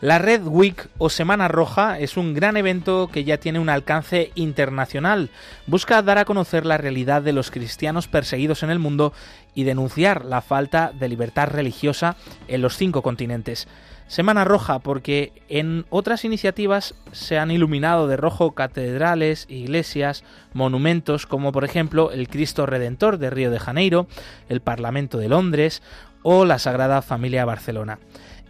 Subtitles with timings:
[0.00, 4.32] La Red Week o Semana Roja es un gran evento que ya tiene un alcance
[4.34, 5.28] internacional.
[5.66, 9.12] Busca dar a conocer la realidad de los cristianos perseguidos en el mundo
[9.54, 12.16] y denunciar la falta de libertad religiosa
[12.48, 13.68] en los cinco continentes.
[14.06, 20.24] Semana Roja porque en otras iniciativas se han iluminado de rojo catedrales, iglesias,
[20.54, 24.06] monumentos como por ejemplo el Cristo Redentor de Río de Janeiro,
[24.48, 25.82] el Parlamento de Londres
[26.22, 27.98] o la Sagrada Familia Barcelona.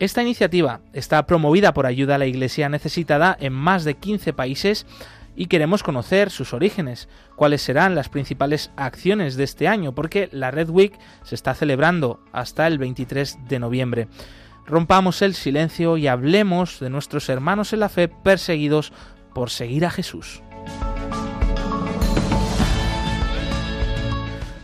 [0.00, 4.86] Esta iniciativa está promovida por Ayuda a la Iglesia Necesitada en más de 15 países
[5.36, 7.06] y queremos conocer sus orígenes,
[7.36, 12.24] cuáles serán las principales acciones de este año, porque la Red Week se está celebrando
[12.32, 14.08] hasta el 23 de noviembre.
[14.66, 18.94] Rompamos el silencio y hablemos de nuestros hermanos en la fe perseguidos
[19.34, 20.42] por seguir a Jesús.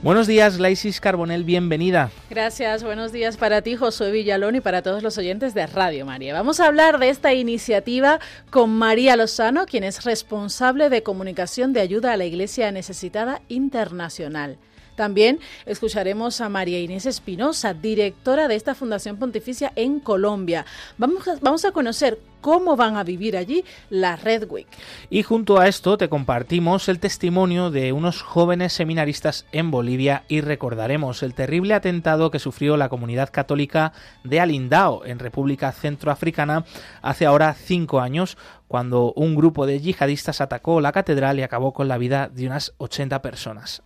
[0.06, 2.12] Buenos días, Glaisis Carbonel, bienvenida.
[2.30, 6.32] Gracias, buenos días para ti, Josué Villalón, y para todos los oyentes de Radio María.
[6.32, 11.80] Vamos a hablar de esta iniciativa con María Lozano, quien es responsable de comunicación de
[11.80, 14.58] ayuda a la Iglesia Necesitada Internacional.
[14.96, 20.64] También escucharemos a María Inés Espinosa, directora de esta Fundación Pontificia en Colombia.
[20.98, 24.66] Vamos a, conocer cómo van a vivir allí la Red Week.
[25.10, 30.40] Y junto a esto te compartimos el testimonio de unos jóvenes seminaristas en Bolivia y
[30.40, 33.92] recordaremos el terrible atentado que sufrió la comunidad católica
[34.24, 36.64] de Alindao en República Centroafricana
[37.02, 38.38] hace ahora cinco años
[38.68, 42.72] cuando un grupo de yihadistas atacó la catedral y acabó con la vida de unas
[42.78, 43.82] 80 personas.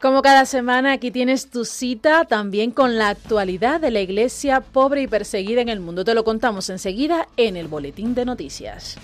[0.00, 5.02] Como cada semana, aquí tienes tu cita también con la actualidad de la iglesia pobre
[5.02, 6.06] y perseguida en el mundo.
[6.06, 8.96] Te lo contamos enseguida en el Boletín de Noticias.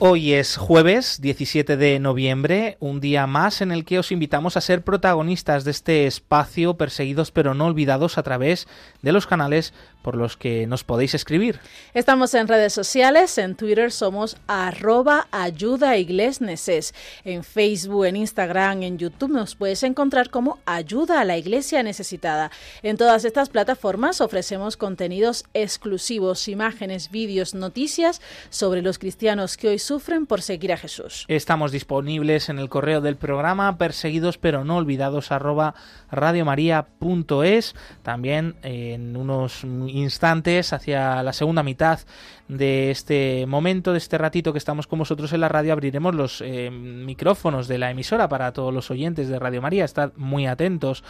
[0.00, 4.60] Hoy es jueves 17 de noviembre, un día más en el que os invitamos a
[4.60, 8.68] ser protagonistas de este espacio perseguidos pero no olvidados a través
[9.02, 11.60] de los canales por los que nos podéis escribir.
[11.94, 16.94] Estamos en redes sociales, en Twitter somos arroba ayuda iglesneses,
[17.24, 22.50] en Facebook, en Instagram, en YouTube nos puedes encontrar como ayuda a la iglesia necesitada.
[22.82, 28.20] En todas estas plataformas ofrecemos contenidos exclusivos, imágenes, vídeos, noticias
[28.50, 31.24] sobre los cristianos que hoy sufren por seguir a Jesús.
[31.28, 35.74] Estamos disponibles en el correo del programa perseguidos pero no olvidados arroba
[36.10, 37.74] radiomaria.es.
[38.02, 42.00] También en unos instantes hacia la segunda mitad
[42.48, 46.40] de este momento, de este ratito que estamos con vosotros en la radio, abriremos los
[46.40, 49.84] eh, micrófonos de la emisora para todos los oyentes de Radio María.
[49.84, 51.04] Estad muy atentos.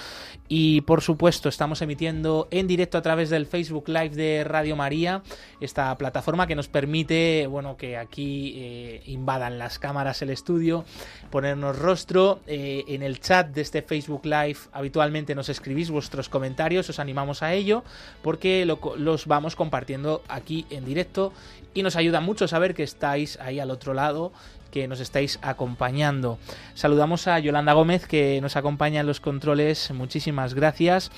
[0.49, 5.23] Y por supuesto, estamos emitiendo en directo a través del Facebook Live de Radio María,
[5.61, 10.85] esta plataforma que nos permite, bueno, que aquí eh, invadan las cámaras el estudio,
[11.31, 12.41] ponernos rostro.
[12.47, 17.43] Eh, en el chat de este Facebook Live habitualmente nos escribís vuestros comentarios, os animamos
[17.43, 17.85] a ello,
[18.23, 21.28] porque los vamos compartiendo aquí en directo
[21.75, 24.33] y nos ayuda mucho saber que estáis ahí al otro lado
[24.71, 26.39] que nos estáis acompañando.
[26.75, 29.91] Saludamos a Yolanda Gómez que nos acompaña en los controles.
[29.93, 31.11] Muchísimas gracias.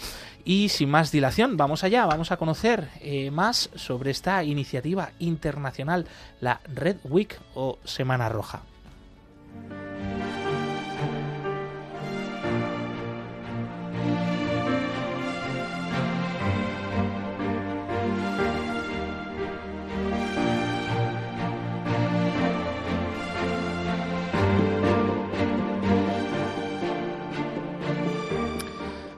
[0.44, 6.06] Y sin más dilación, vamos allá, vamos a conocer eh, más sobre esta iniciativa internacional,
[6.40, 8.62] la Red Week o Semana Roja.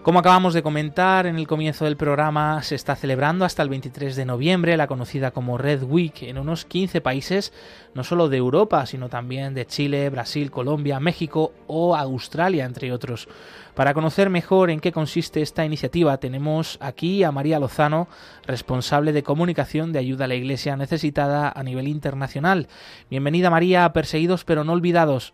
[0.03, 4.17] Como acabamos de comentar en el comienzo del programa, se está celebrando hasta el 23
[4.17, 7.53] de noviembre la conocida como Red Week en unos 15 países,
[7.95, 13.29] no solo de Europa, sino también de Chile, Brasil, Colombia, México o Australia, entre otros.
[13.77, 18.09] Para conocer mejor en qué consiste esta iniciativa, tenemos aquí a María Lozano,
[18.45, 22.67] responsable de comunicación de ayuda a la Iglesia necesitada a nivel internacional.
[23.09, 25.33] Bienvenida María a Perseguidos pero no olvidados.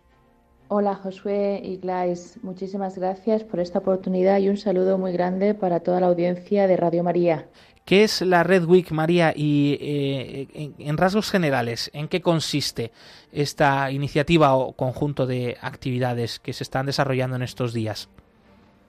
[0.71, 5.79] Hola Josué y Glais, muchísimas gracias por esta oportunidad y un saludo muy grande para
[5.79, 7.47] toda la audiencia de Radio María.
[7.85, 9.33] ¿Qué es la Red Week, María?
[9.35, 12.91] Y eh, en, rasgos generales, ¿en qué consiste
[13.31, 18.07] esta iniciativa o conjunto de actividades que se están desarrollando en estos días?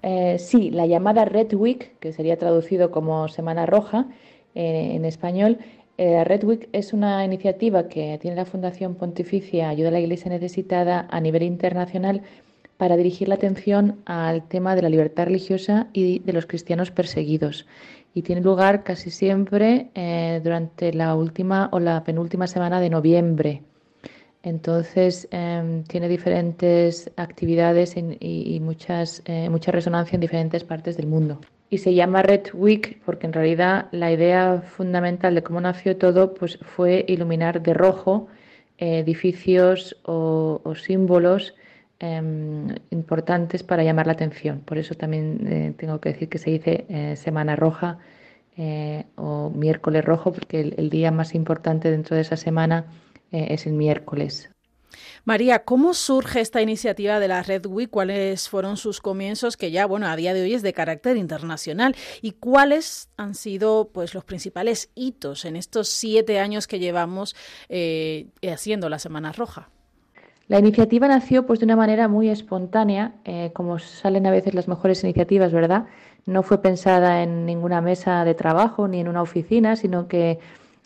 [0.02, 4.04] Eh, sí, la llamada Red Week, que sería traducido como Semana Roja,
[4.54, 5.56] eh, en español.
[6.02, 10.30] Eh, Red Week es una iniciativa que tiene la Fundación Pontificia Ayuda a la Iglesia
[10.30, 12.22] Necesitada a nivel internacional
[12.78, 17.66] para dirigir la atención al tema de la libertad religiosa y de los cristianos perseguidos.
[18.14, 23.62] Y tiene lugar casi siempre eh, durante la última o la penúltima semana de noviembre.
[24.42, 31.40] Entonces em, tiene diferentes actividades y, muchas, eh, mucha resonancia en diferentes partes del mundo.
[31.70, 36.34] Y se llama Red Week porque en realidad la idea fundamental de cómo nació todo
[36.34, 38.28] pues, fue iluminar de rojo
[38.78, 41.54] eh, edificios o, símbolos
[42.00, 44.60] em, importantes para llamar la atención.
[44.60, 47.98] Por eso también eh, tengo que decir que se dice Semana Roja
[49.16, 52.84] o miércoles rojo porque el día más importante dentro de esa semana
[53.32, 54.50] eh, es el miércoles.
[55.24, 57.90] María, ¿cómo surge esta iniciativa de la Red Week?
[57.90, 61.94] ¿Cuáles fueron sus comienzos, que ya, bueno, a día de hoy es de carácter internacional?
[62.22, 67.36] ¿Y cuáles han sido, pues, los principales hitos en estos siete años que llevamos
[67.68, 69.70] eh, haciendo la Semana Roja?
[70.48, 74.66] La iniciativa nació, pues, de una manera muy espontánea, eh, como salen a veces las
[74.66, 75.86] mejores iniciativas, ¿verdad?
[76.26, 80.40] No fue pensada en ninguna mesa de trabajo ni en una oficina, sino que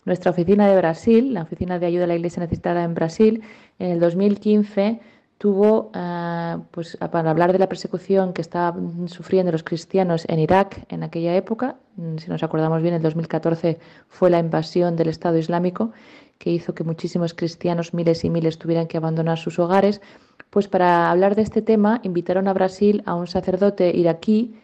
[0.05, 3.43] nuestra oficina de Brasil, la oficina de ayuda a la Iglesia necesitada en Brasil,
[3.79, 5.01] en el 2015
[5.37, 10.85] tuvo, eh, pues para hablar de la persecución que estaban sufriendo los cristianos en Irak
[10.89, 15.37] en aquella época, mm, si nos acordamos bien, el 2014 fue la invasión del Estado
[15.37, 15.91] Islámico
[16.37, 20.01] que hizo que muchísimos cristianos, miles y miles, tuvieran que abandonar sus hogares,
[20.49, 24.55] pues para hablar de este tema invitaron a Brasil a un sacerdote iraquí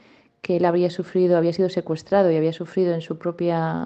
[0.41, 3.85] que él había sufrido, había sido secuestrado y había sufrido en su propia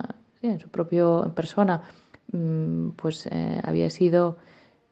[0.51, 1.05] en su propia
[1.35, 1.83] persona,
[2.31, 4.37] mm, pues eh, había sido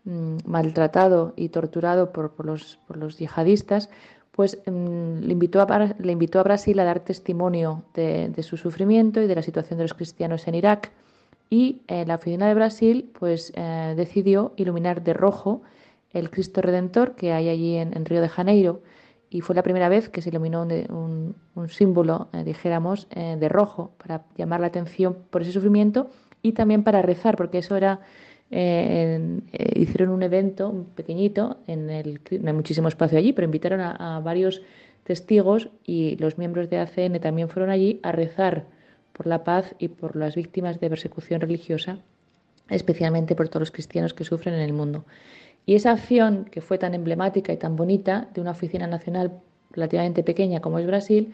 [0.05, 3.89] mm, maltratado y torturado por, los, yihadistas,
[4.31, 9.21] pues mm, le, invitó a, le invitó a Brasil a dar testimonio de, su sufrimiento
[9.21, 10.91] y de la situación de los cristianos en Irak.
[11.49, 15.61] Y eh, la oficina de Brasil pues eh, decidió iluminar de rojo
[16.11, 18.81] el Cristo Redentor que hay allí en Río de Janeiro
[19.33, 21.35] y fue la primera vez que se iluminó un,
[21.67, 26.11] símbolo, eh, dijéramos, eh, de rojo para llamar la atención por ese sufrimiento
[26.43, 27.99] y también para rezar, porque eso era,
[28.51, 29.39] eh,
[29.75, 34.61] hicieron un evento pequeñito, en el, no hay muchísimo espacio allí, pero invitaron a, varios
[35.03, 38.65] testigos y los miembros de ACN también fueron allí a rezar
[39.13, 41.97] por la paz y por las víctimas de persecución religiosa,
[42.69, 45.05] especialmente por todos los cristianos que sufren en el mundo.
[45.65, 49.39] Y esa acción, que fue tan emblemática y tan bonita, de una oficina nacional
[49.71, 51.33] relativamente pequeña como es Brasil,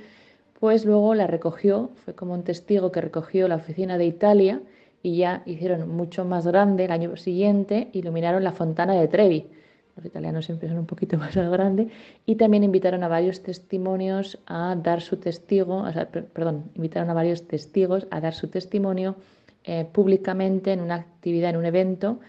[0.59, 4.61] pues luego la recogió, fue como un testigo que recogió la oficina de Italia
[5.01, 9.47] y ya hicieron mucho más grande el año siguiente, iluminaron la fontana de Trevi.
[9.95, 11.87] Los italianos siempre son un poquito más grande
[12.25, 15.85] y también invitaron a varios testimonios a dar su testigo,
[16.33, 19.15] perdón, invitaron a varios testigos a dar su testimonio
[19.63, 22.19] eh, públicamente en una actividad, en un evento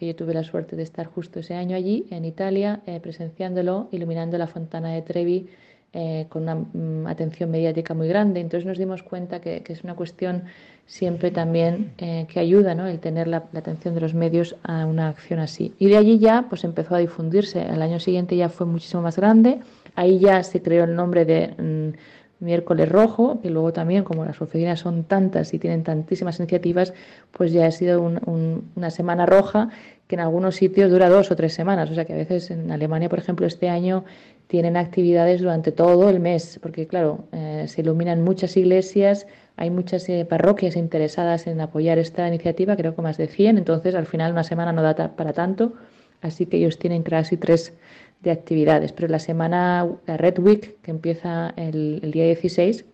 [0.00, 3.88] que yo tuve la suerte de estar justo ese año allí, en Italia, eh, presenciándolo,
[3.92, 5.50] iluminando la fontana de Trevi
[5.92, 8.40] eh, con una mm, atención mediática muy grande.
[8.40, 10.44] Entonces nos dimos cuenta que, es una cuestión
[10.86, 12.86] siempre también eh, que ayuda ¿no?
[12.86, 15.74] el tener la, atención de los medios a una acción así.
[15.78, 17.60] Y de allí ya pues empezó a difundirse.
[17.60, 19.60] Al año siguiente ya fue muchísimo más grande.
[19.96, 21.48] Ahí ya se creó el nombre de...
[21.58, 21.98] Mm,
[22.40, 26.94] miércoles rojo, que luego también, como las oficinas son tantas y tienen tantísimas iniciativas,
[27.30, 29.68] pues ya ha sido una semana roja
[30.06, 31.90] que en algunos sitios dura dos o tres semanas.
[31.90, 34.04] O sea que a veces en Alemania, por ejemplo, este año
[34.48, 40.08] tienen actividades durante todo el mes, porque claro, eh, se iluminan muchas iglesias, hay muchas
[40.08, 44.32] eh, parroquias interesadas en apoyar esta iniciativa, creo que más de 100, entonces al final
[44.32, 45.74] una semana no da para tanto,
[46.20, 47.74] así que ellos tienen casi tres
[48.20, 48.92] de actividades.
[48.92, 52.84] Pero la semana, Red Week, que empieza el, día 16,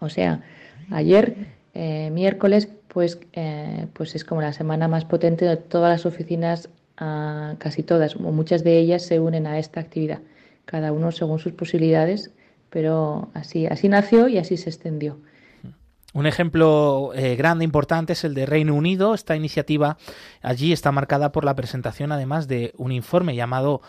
[0.00, 0.42] o sea,
[0.90, 1.34] ayer,
[1.74, 6.68] eh, miércoles, pues, eh, pues es como la semana más potente de todas las oficinas,
[6.98, 10.20] ah, casi todas, o muchas de ellas se unen a esta actividad,
[10.64, 12.30] cada uno según sus posibilidades,
[12.70, 15.18] pero así, así nació y así se extendió.
[16.14, 19.14] Un ejemplo eh, grande, importante, es el de Reino Unido.
[19.14, 19.98] Esta iniciativa
[20.42, 23.82] allí está marcada por la presentación, además, de un informe llamado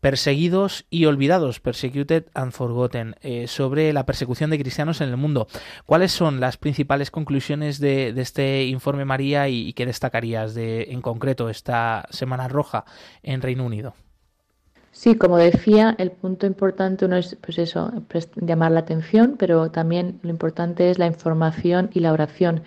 [0.00, 5.46] Perseguidos y olvidados, Persecuted and Forgotten, eh, sobre la persecución de cristianos en el mundo.
[5.86, 11.48] ¿Cuáles son las principales conclusiones de, este informe, María, y, qué destacarías de, en concreto,
[11.48, 12.84] esta Semana Roja
[13.22, 13.94] en Reino Unido?
[14.92, 17.92] Sí, como decía, el punto importante no es pues eso,
[18.36, 22.62] llamar la atención, pero también lo importante es la información y la oración.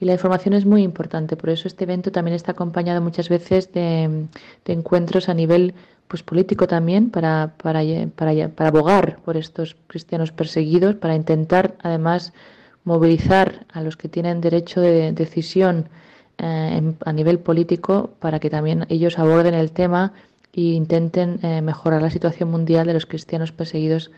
[0.00, 3.72] Y la información es muy importante, por eso este evento también está acompañado muchas veces
[3.72, 4.26] de,
[4.64, 5.74] de encuentros a nivel
[6.08, 7.82] pues político también para, para,
[8.16, 12.32] para, para abogar por estos cristianos perseguidos, para intentar además
[12.84, 15.88] movilizar a los que tienen derecho de decisión
[16.38, 20.12] eh, a nivel político para que también ellos aborden el tema
[20.54, 24.10] e intenten eh, mejorar la situación mundial de los cristianos perseguidos.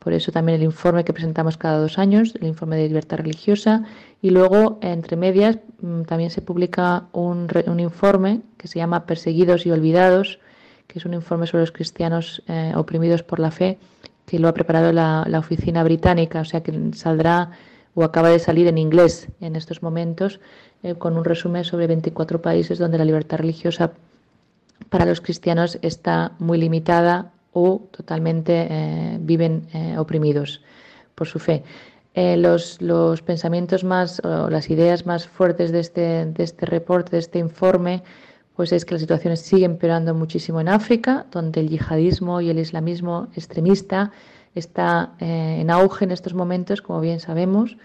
[0.00, 3.84] Por eso también el informe que presentamos cada dos años, el informe de libertad religiosa,
[4.20, 9.66] y luego, entre medias, mm, también se publica un, un informe que se llama Perseguidos
[9.66, 10.38] y Olvidados,
[10.86, 13.78] que es un informe sobre los cristianos eh, oprimidos por la fe,
[14.26, 17.50] que lo ha preparado la, la, oficina británica, o sea que saldrá
[17.94, 20.40] o acaba de salir en inglés en estos momentos,
[20.82, 23.92] eh, con un resumen sobre 24 países donde la libertad religiosa
[24.90, 30.62] para los cristianos está muy limitada o totalmente eh, viven oprimidos
[31.14, 31.62] por su fe.
[32.14, 37.18] Los, los, pensamientos más o las ideas más fuertes de este, de este reporte, de
[37.18, 38.02] este informe,
[38.56, 42.58] pues es que la situación sigue empeorando muchísimo en África, donde el yihadismo y el
[42.58, 44.12] islamismo extremista
[44.54, 47.76] está eh, en auge en estos momentos, como bien sabemos.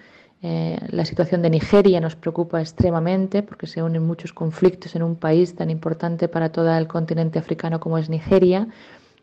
[0.43, 5.15] Eh, la situación de Nigeria nos preocupa extremadamente porque se unen muchos conflictos en un
[5.15, 8.67] país tan importante para todo el continente africano como es Nigeria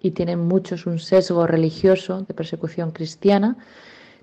[0.00, 3.56] y tienen muchos un sesgo religioso de persecución cristiana.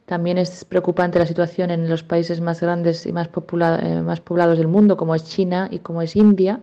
[0.06, 4.58] También es preocupante la situación en los países más grandes y más, eh, más poblados
[4.58, 6.62] del mundo, como es China y como es India,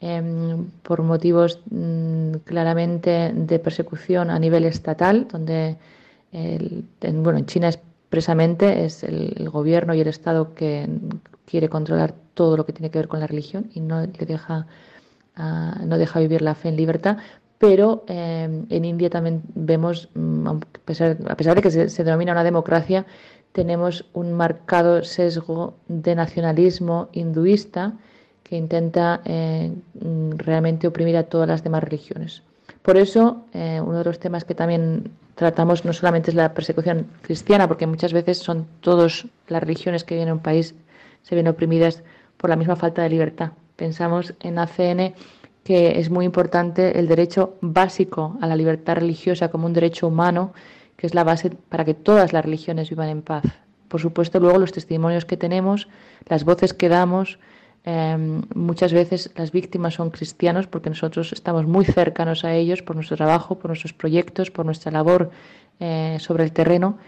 [0.00, 5.78] Em, por motivos mm, claramente de persecución a nivel estatal, donde
[6.32, 10.86] en, bueno, en China expresamente es el, gobierno y el Estado que
[11.46, 14.66] quiere controlar todo lo que tiene que ver con la religión y no le deja,
[15.36, 17.16] ah, no deja vivir la fe en libertad.
[17.58, 23.06] Pero em, en India también vemos, mm, a pesar, de que se denomina una democracia,
[23.52, 27.94] tenemos un marcado sesgo de nacionalismo hinduista
[28.48, 29.72] que intenta eh,
[30.36, 32.42] realmente oprimir a todas las demás religiones.
[32.82, 37.08] Por eso, eh, uno de los temas que también tratamos no solamente es la persecución
[37.22, 40.74] cristiana, porque muchas veces son todas las religiones que vienen a un país
[41.22, 42.04] se ven oprimidas
[42.36, 43.50] por la misma falta de libertad.
[43.74, 45.14] Pensamos en ACN
[45.64, 50.52] que es muy importante el derecho básico a la libertad religiosa como un derecho humano,
[50.96, 53.42] que es la base para que todas las religiones vivan en paz.
[53.88, 55.88] Por supuesto, luego los testimonios que tenemos,
[56.28, 57.40] las voces que damos,
[57.88, 62.96] Em, muchas veces las víctimas son cristianos porque nosotros estamos muy cercanos a ellos por
[62.96, 65.30] nuestro trabajo, por nuestros proyectos, por nuestra labor
[65.78, 66.98] eh, sobre el terreno,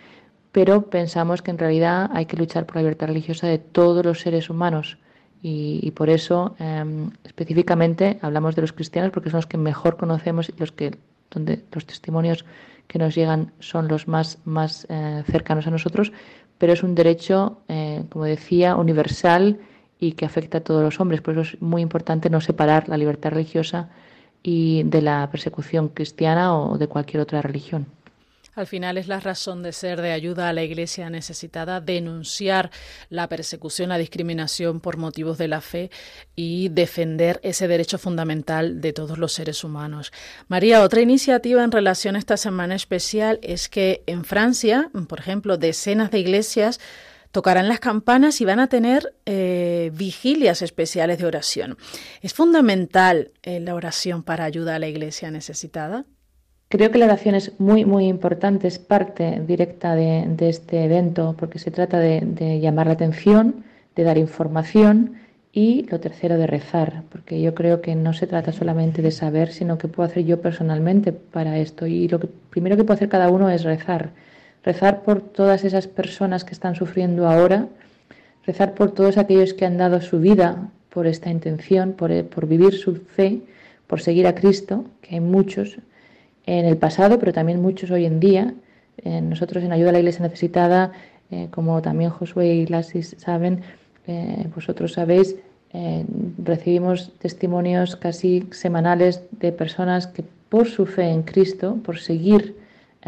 [0.53, 4.21] pero pensamos que en realidad hay que luchar por la libertad religiosa de todos los
[4.21, 4.99] seres humanos.
[5.41, 10.49] Y, por eso em, específicamente hablamos de los cristianos porque son los que mejor conocemos
[10.49, 10.97] y los que
[11.31, 12.45] donde los testimonios
[12.89, 16.13] que nos llegan son los más, más eh, cercanos a nosotros,
[16.59, 19.59] pero es un derecho, eh, como decía, universal
[19.99, 21.21] y que afecta a todos los hombres.
[21.21, 23.88] Por eso es muy importante no separar la libertad religiosa
[24.43, 27.87] y de la persecución cristiana o de cualquier otra religión.
[28.59, 32.73] Al final es la razón de ser de ayuda a la Iglesia necesitada denunciar
[33.09, 35.93] la persecución, la discriminación por motivos de la fe
[36.35, 40.12] y defender ese derecho fundamental de todos los seres humanos.
[40.49, 45.57] María, otra iniciativa en relación a esta semana especial es que en Francia, por ejemplo,
[45.57, 46.81] decenas de iglesias
[47.31, 51.77] tocarán las campanas y van a tener eh, vigilias especiales de oración.
[52.23, 56.05] ¿Es fundamental eh, la oración para ayuda a la iglesia necesitada?
[56.71, 61.59] Creo que la oración es muy, muy importante, es parte directa de, este evento, porque
[61.59, 63.65] se trata de, llamar la atención,
[63.97, 65.15] de dar información
[65.51, 69.51] y lo tercero de rezar, porque yo creo que no se trata solamente de saber,
[69.51, 71.87] sino que puedo hacer yo personalmente para esto.
[71.87, 72.21] Y lo
[72.51, 74.11] primero que puedo hacer cada uno es rezar
[74.65, 77.69] rezar por todas esas personas que están sufriendo ahora,
[78.47, 82.75] rezar por todos aquellos que han dado su vida por esta intención, por, eh, vivir
[82.75, 83.41] su fe,
[83.87, 85.79] por seguir a Cristo, que hay muchos
[86.47, 88.55] en el pasado, pero también muchos hoy en día.
[89.05, 90.93] Eh, nosotros en Ayuda a la Iglesia Necesitada,
[91.31, 93.61] eh, como también Josué y Lasis saben,
[94.55, 95.37] vosotros sabéis,
[96.43, 102.57] recibimos testimonios casi semanales de personas que por su fe en Cristo, por seguir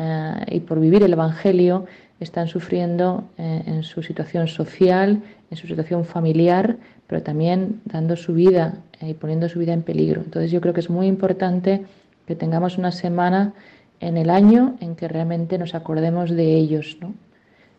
[0.02, 1.84] eh, y por vivir el Evangelio
[2.20, 8.32] están sufriendo eh, en su situación social, en su situación familiar, pero también dando su
[8.32, 10.22] vida eh, y poniendo su vida en peligro.
[10.22, 11.84] Entonces yo creo que es muy importante
[12.26, 13.52] que tengamos una semana
[14.00, 16.96] en el año en que realmente nos acordemos de ellos.
[17.02, 17.12] ¿no?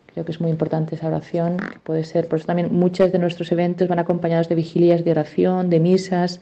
[0.06, 3.18] Creo que es muy importante esa oración, que puede ser, por eso también muchos de
[3.18, 6.40] nuestros eventos van acompañados de vigilias de oración, de misas.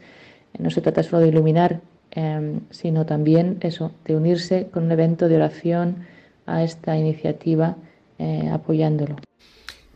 [0.58, 1.80] No se trata solo de iluminar
[2.12, 6.06] Em, sino también eso, de unirse con un evento de oración
[6.44, 7.76] a esta iniciativa
[8.18, 9.16] eh, apoyándolo.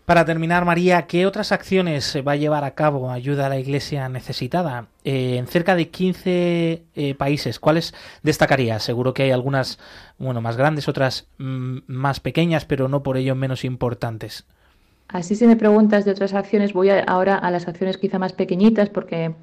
[0.04, 3.58] Para terminar, María, ¿qué otras acciones se va a llevar a cabo Ayuda a la
[3.58, 4.88] Iglesia Necesitada?
[5.02, 8.78] Eh, en cerca de 15 eh, países, ¿cuáles destacaría?
[8.78, 9.78] Seguro que hay algunas
[10.18, 14.46] bueno, más grandes, otras mm, más pequeñas, pero no por ello menos importantes.
[15.08, 18.90] Así si me preguntas de otras acciones, voy ahora a las acciones quizá más pequeñitas
[18.90, 19.34] porque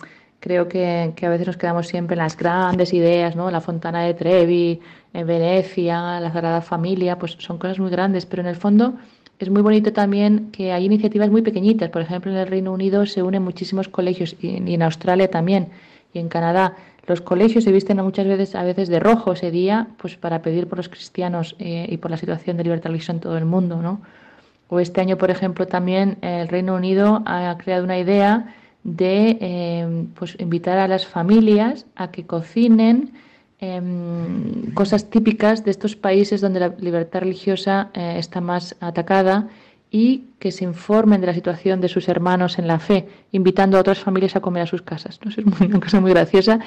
[0.42, 3.50] creo que, a veces nos quedamos siempre en las grandes ideas, ¿no?
[3.52, 4.82] La Fontana de Trevi,
[5.14, 8.96] en Venecia, la Sagrada Familia, pues son cosas muy grandes, pero en el fondo
[9.40, 11.90] es muy bonito también que hay iniciativas muy pequeñitas.
[11.90, 15.70] Por ejemplo, en el Reino Unido se unen muchísimos colegios y, en Australia también
[16.12, 16.76] y en Canadá.
[17.06, 20.68] Los colegios se visten muchas veces, a veces de rojo ese día, pues para pedir
[20.68, 23.82] por los cristianos eh, y por la situación de libertad religiosa en todo el mundo,
[23.82, 24.02] ¿no?
[24.70, 30.06] O este año, por ejemplo, también el Reino Unido ha creado una idea de eh,
[30.16, 33.14] pues invitar a las familias a que cocinen
[33.60, 39.50] em, cosas típicas de estos países donde la libertad religiosa eh, está más atacada
[39.92, 43.82] y que se informen de la situación de sus hermanos en la fe, invitando a
[43.82, 45.20] otras familias a comer a sus casas.
[45.24, 45.30] ¿no?
[45.30, 46.60] Es una cosa muy graciosa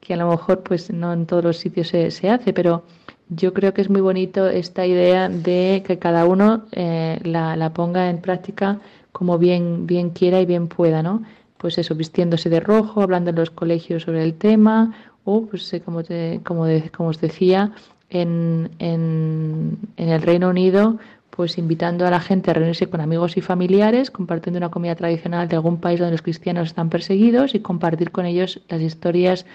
[0.00, 2.82] que a lo mejor pues no en todos los sitios se, se hace, pero
[3.28, 7.72] yo creo que es muy bonito esta idea de que cada uno eh, la, la,
[7.72, 8.80] ponga en práctica
[9.12, 11.22] como bien, bien quiera y bien pueda, ¿no?
[11.62, 14.92] Pues eso, vistiéndose de rojo, hablando en los colegios sobre el tema,
[15.24, 16.02] o pues eh, como,
[16.42, 17.70] como, como os decía,
[18.10, 20.98] en, en, en, el Reino Unido,
[21.30, 25.48] pues invitando a la gente a reunirse con amigos y familiares, compartiendo una comida tradicional
[25.48, 29.46] de algún país donde los cristianos están perseguidos y compartir con ellos las historias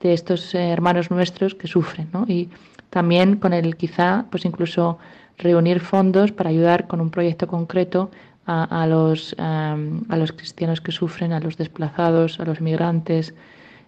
[0.00, 2.24] de estos eh, hermanos nuestros que sufren, ¿no?
[2.28, 2.50] Y
[2.88, 4.98] también con el quizá, pues incluso
[5.36, 8.12] reunir fondos para ayudar con un proyecto concreto
[8.48, 13.34] a, los, em, a los cristianos que sufren, a los desplazados, a los migrantes.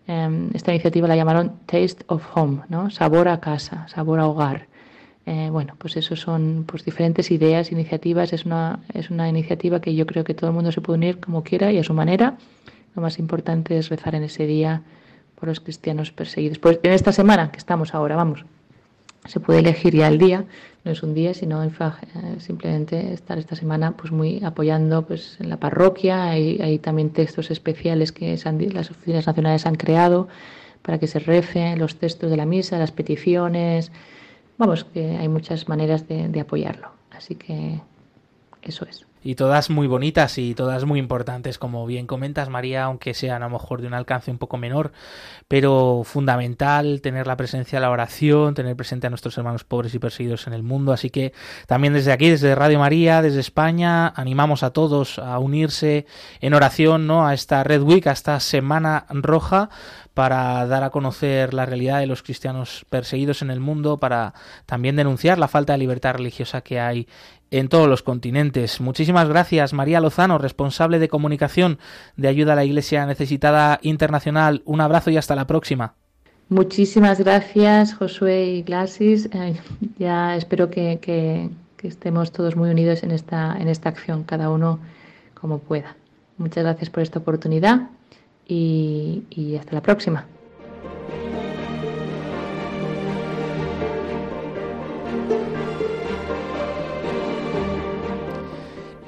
[0.06, 2.90] Em, esta iniciativa la llamaron Taste of Home, ¿no?
[2.90, 4.66] sabor a casa, sabor a hogar.
[5.24, 8.32] Eh, bueno, pues eso son pues, diferentes ideas, iniciativas.
[8.32, 11.20] Es una, es una iniciativa que yo creo que todo el mundo se puede unir
[11.20, 12.36] como quiera y a su manera.
[12.94, 14.82] Lo más importante es rezar en ese día
[15.36, 16.58] por los cristianos perseguidos.
[16.58, 18.44] Pues en esta semana que estamos ahora, vamos,
[19.26, 20.44] se puede elegir ya el día,
[20.84, 21.70] no es un día, sino eh,
[22.38, 27.50] simplemente estar esta semana pues muy apoyando pues en la parroquia, hay, hay también textos
[27.50, 28.32] especiales que
[28.72, 30.28] las oficinas nacionales han creado
[30.82, 33.92] para que se rece los textos de la misa, las peticiones,
[34.56, 37.80] vamos, que hay muchas maneras de apoyarlo, así que
[38.62, 43.14] eso es y todas muy bonitas y todas muy importantes, como bien comentas María, aunque
[43.14, 44.92] sean a lo mejor de un alcance un poco menor,
[45.48, 49.98] pero fundamental tener la presencia de la oración, tener presente a nuestros hermanos pobres y
[49.98, 51.32] perseguidos en el mundo, así que
[51.66, 56.06] también desde aquí, desde Radio María, desde España, animamos a todos a unirse
[56.40, 57.26] en oración, ¿no?
[57.26, 59.70] a esta Red Week, a esta Semana Roja
[60.14, 64.34] para dar a conocer la realidad de los cristianos perseguidos en el mundo, para
[64.66, 67.06] también denunciar la falta de libertad religiosa que hay
[67.50, 68.80] en todos los continentes.
[68.80, 71.78] Muchísimas gracias, María Lozano, responsable de comunicación
[72.16, 74.62] de ayuda a la Iglesia Necesitada Internacional.
[74.64, 75.94] Un abrazo y hasta la próxima.
[76.48, 79.28] Muchísimas gracias, Josué y Glasis.
[79.32, 79.54] Eh,
[79.98, 81.50] ya espero que,
[81.82, 84.80] estemos todos muy unidos en esta, en esta acción, cada uno
[85.34, 85.96] como pueda.
[86.38, 87.88] Muchas gracias por esta oportunidad
[88.46, 90.26] y hasta la próxima.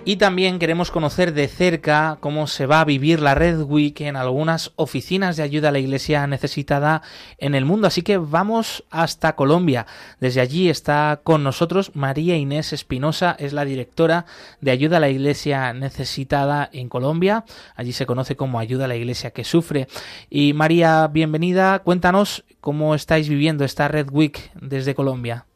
[0.05, 4.17] Y también queremos conocer de cerca cómo se va a vivir la Red Week en
[4.17, 7.03] algunas oficinas de ayuda a la iglesia necesitada
[7.38, 7.87] en el mundo.
[7.87, 9.87] Así que vamos hasta Colombia.
[10.19, 14.27] Desde allí está con nosotros María Inés Espinosa, es la directora
[14.61, 17.45] de ayuda a la iglesia necesitada en Colombia.
[17.77, 19.87] Allí se conoce como ayuda a la iglesia que sufre.
[20.29, 21.79] Y María, bienvenida.
[21.79, 25.47] Cuéntanos cómo estáis viviendo esta Red Week desde Colombia.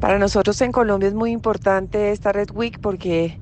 [0.00, 3.38] Para nosotros en Colombia es muy importante esta Red Week porque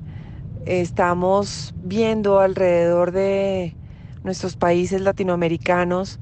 [0.65, 3.75] estamos viendo alrededor de
[4.23, 6.19] nuestros países latinoamericanos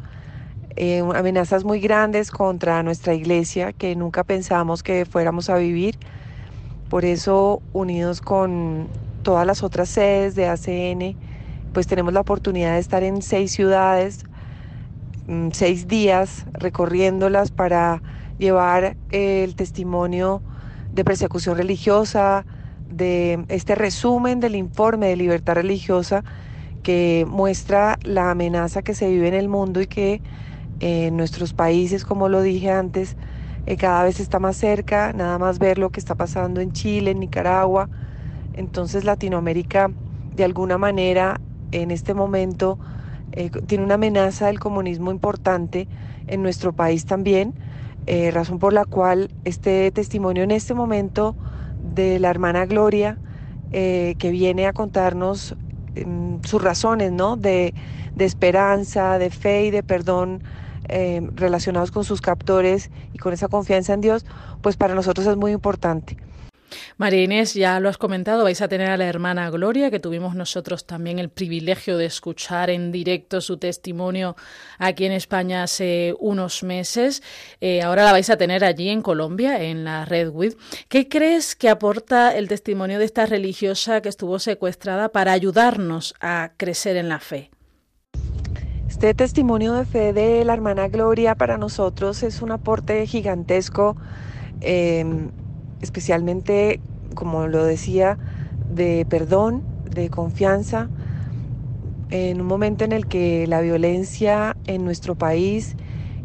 [0.76, 6.00] eh, amenazas muy grandes contra nuestra iglesia que nunca pensamos que fuéramos a vivir.
[6.90, 8.88] Por eso, unidos con
[9.22, 11.16] todas las otras sedes de ACN,
[11.74, 14.26] pues tenemos la oportunidad de estar en seis ciudades,
[15.28, 18.02] mm, seis días recorriéndolas para
[18.38, 20.44] llevar el testimonio
[20.92, 22.46] de persecución religiosa,
[22.90, 26.24] de este resumen del informe de libertad religiosa
[26.84, 30.22] que muestra la amenaza que se vive en el mundo y que
[30.80, 33.16] en nuestros países, como lo dije antes,
[33.66, 37.12] eh, cada vez está más cerca, nada más ver lo que está pasando en Chile,
[37.12, 37.90] en Nicaragua.
[38.54, 39.92] Entonces Latinoamérica,
[40.36, 41.42] de alguna manera,
[41.72, 42.80] en este momento,
[43.32, 45.88] eh, tiene una amenaza del comunismo importante
[46.28, 47.56] en nuestro país también
[48.06, 51.36] eh, razón por la cual este testimonio en este momento
[51.82, 53.20] de la hermana Gloria,
[53.72, 55.56] eh, que viene a contarnos
[55.96, 57.38] em, sus razones ¿no?
[57.38, 57.74] de,
[58.18, 60.44] esperanza, de fe y de perdón
[60.90, 64.26] em, relacionados con sus captores y con esa confianza en Dios,
[64.62, 66.18] pues para nosotros es muy importante.
[66.98, 70.36] María Inés, ya lo has comentado, vais a tener a la hermana Gloria, que tuvimos
[70.36, 74.36] nosotros también el privilegio de escuchar en directo su testimonio
[74.80, 77.24] aquí en España hace unos meses.
[77.62, 80.54] Eh, ahora la vais a tener allí en Colombia, en la Red WID.
[80.90, 86.52] ¿Qué crees que aporta el testimonio de esta religiosa que estuvo secuestrada para ayudarnos a
[86.58, 87.52] crecer en la fe?
[88.88, 93.98] Este testimonio de fe de la hermana Gloria para nosotros es un aporte gigantesco.
[94.62, 95.04] Eh,
[95.84, 96.82] especialmente,
[97.14, 98.18] como lo decía,
[98.70, 100.90] de perdón, de confianza,
[102.10, 105.76] en un momento en el que la violencia en nuestro país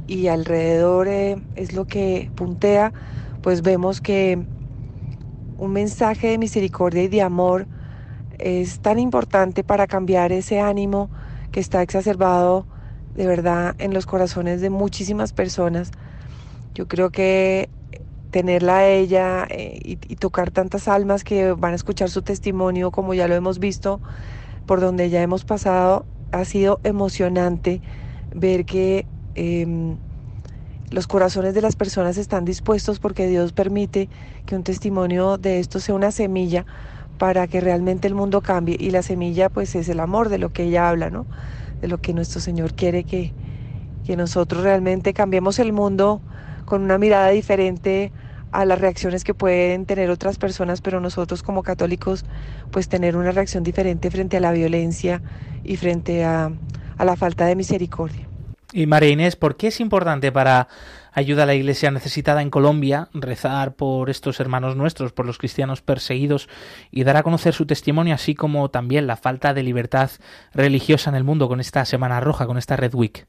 [0.07, 2.93] y alrededor eh, es lo que puntea,
[3.41, 4.47] pues vemos que
[5.57, 7.69] un mensaje de misericordia y de amor
[8.39, 11.11] es tan importante para cambiar ese ánimo
[11.51, 12.69] que está exacerbado
[13.15, 15.91] de verdad en los corazones de muchísimas personas.
[16.75, 17.71] Yo creo que
[18.31, 23.15] tenerla a ella eh, y, tocar tantas almas que van a escuchar su testimonio, como
[23.15, 24.01] ya lo hemos visto,
[24.67, 27.81] por donde ya hemos pasado, ha sido emocionante
[28.35, 29.97] ver que em,
[30.91, 34.09] los corazones de las personas están dispuestos porque Dios permite
[34.45, 36.67] que un testimonio de esto sea una semilla
[37.19, 40.53] para que realmente el mundo cambie y la semilla pues es el amor de lo
[40.53, 41.27] que ella habla, ¿no?
[41.81, 43.33] De lo que nuestro Señor quiere que,
[44.05, 46.21] que nosotros realmente cambiemos el mundo
[46.69, 48.13] con una mirada diferente
[48.53, 52.27] a las reacciones que pueden tener otras personas, pero nosotros como católicos
[52.71, 55.23] pues tener una reacción diferente frente a la violencia
[55.65, 56.53] y frente a,
[56.99, 58.29] la falta de misericordia.
[58.75, 60.69] Y María Inés, ¿por qué es importante para
[61.15, 65.81] ayuda a la iglesia necesitada en Colombia rezar por estos hermanos nuestros, por los cristianos
[65.81, 66.51] perseguidos
[66.91, 70.11] y dar a conocer su testimonio, así como también la falta de libertad
[70.53, 73.27] religiosa en el mundo con esta Semana Roja, con esta Red Week?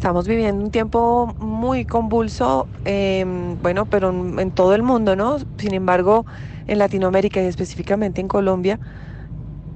[0.00, 5.36] Estamos viviendo un tiempo muy convulso, em, bueno, pero en todo el mundo, ¿no?
[5.58, 6.24] Sin embargo,
[6.66, 8.80] en Latinoamérica y específicamente en Colombia,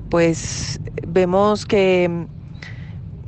[0.09, 2.27] pues vemos que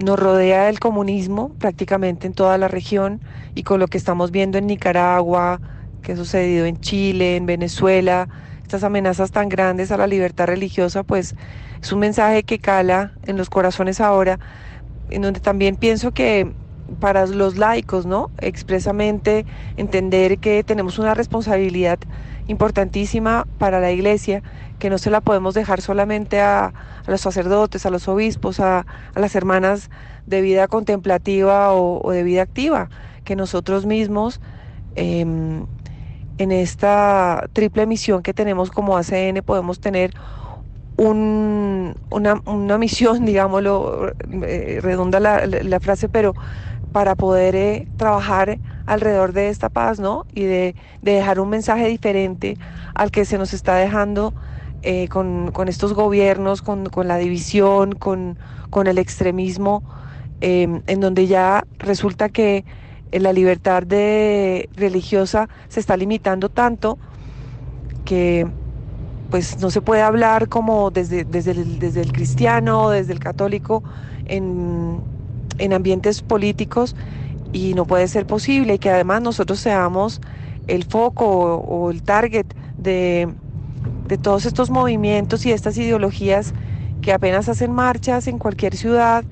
[0.03, 3.21] nos rodea el comunismo prácticamente en toda la región
[3.55, 5.61] y con lo que estamos viendo en Nicaragua,
[6.01, 8.27] que ha sucedido en Chile, en Venezuela,
[8.63, 11.35] estas amenazas tan grandes a la libertad religiosa, pues
[11.83, 14.39] es un mensaje que cala en los corazones ahora,
[15.11, 16.55] en donde también pienso que
[17.01, 18.31] para los laicos, ¿no?
[18.39, 19.45] Expresamente
[19.77, 21.99] entender que tenemos una responsabilidad
[22.49, 24.43] importantísima para la iglesia,
[24.79, 26.73] que no se la podemos dejar solamente a,
[27.07, 29.91] los sacerdotes, a los obispos, a, las hermanas
[30.27, 32.89] de vida contemplativa o, de vida activa,
[33.25, 34.41] que nosotros mismos
[34.95, 35.67] em,
[36.39, 40.13] en esta triple misión que tenemos como ACN podemos tener
[40.97, 41.95] una,
[42.45, 46.35] una, misión, digámoslo, eh, redunda la, la, frase, pero
[46.97, 50.25] para poder eh, trabajar alrededor de esta paz, ¿no?
[50.33, 52.57] Y de, dejar un mensaje diferente
[52.95, 54.33] al que se nos está dejando
[54.81, 58.39] eh, con, estos gobiernos, con, la división, con,
[58.87, 59.83] el extremismo,
[60.41, 62.65] em, en donde ya resulta que
[63.13, 63.83] eh, la libertad
[64.75, 66.97] religiosa se está limitando tanto
[68.07, 68.47] que
[69.29, 73.83] pues no se puede hablar como desde, desde, el, desde el cristiano, desde el católico,
[74.25, 75.15] en
[75.59, 76.97] en ambientes políticos
[77.53, 80.21] y no puede ser posible que además nosotros seamos
[80.67, 83.29] el foco o, el target de,
[84.09, 86.53] de todos estos movimientos y estas ideologías
[87.03, 89.25] que apenas hacen marchas en cualquier ciudad.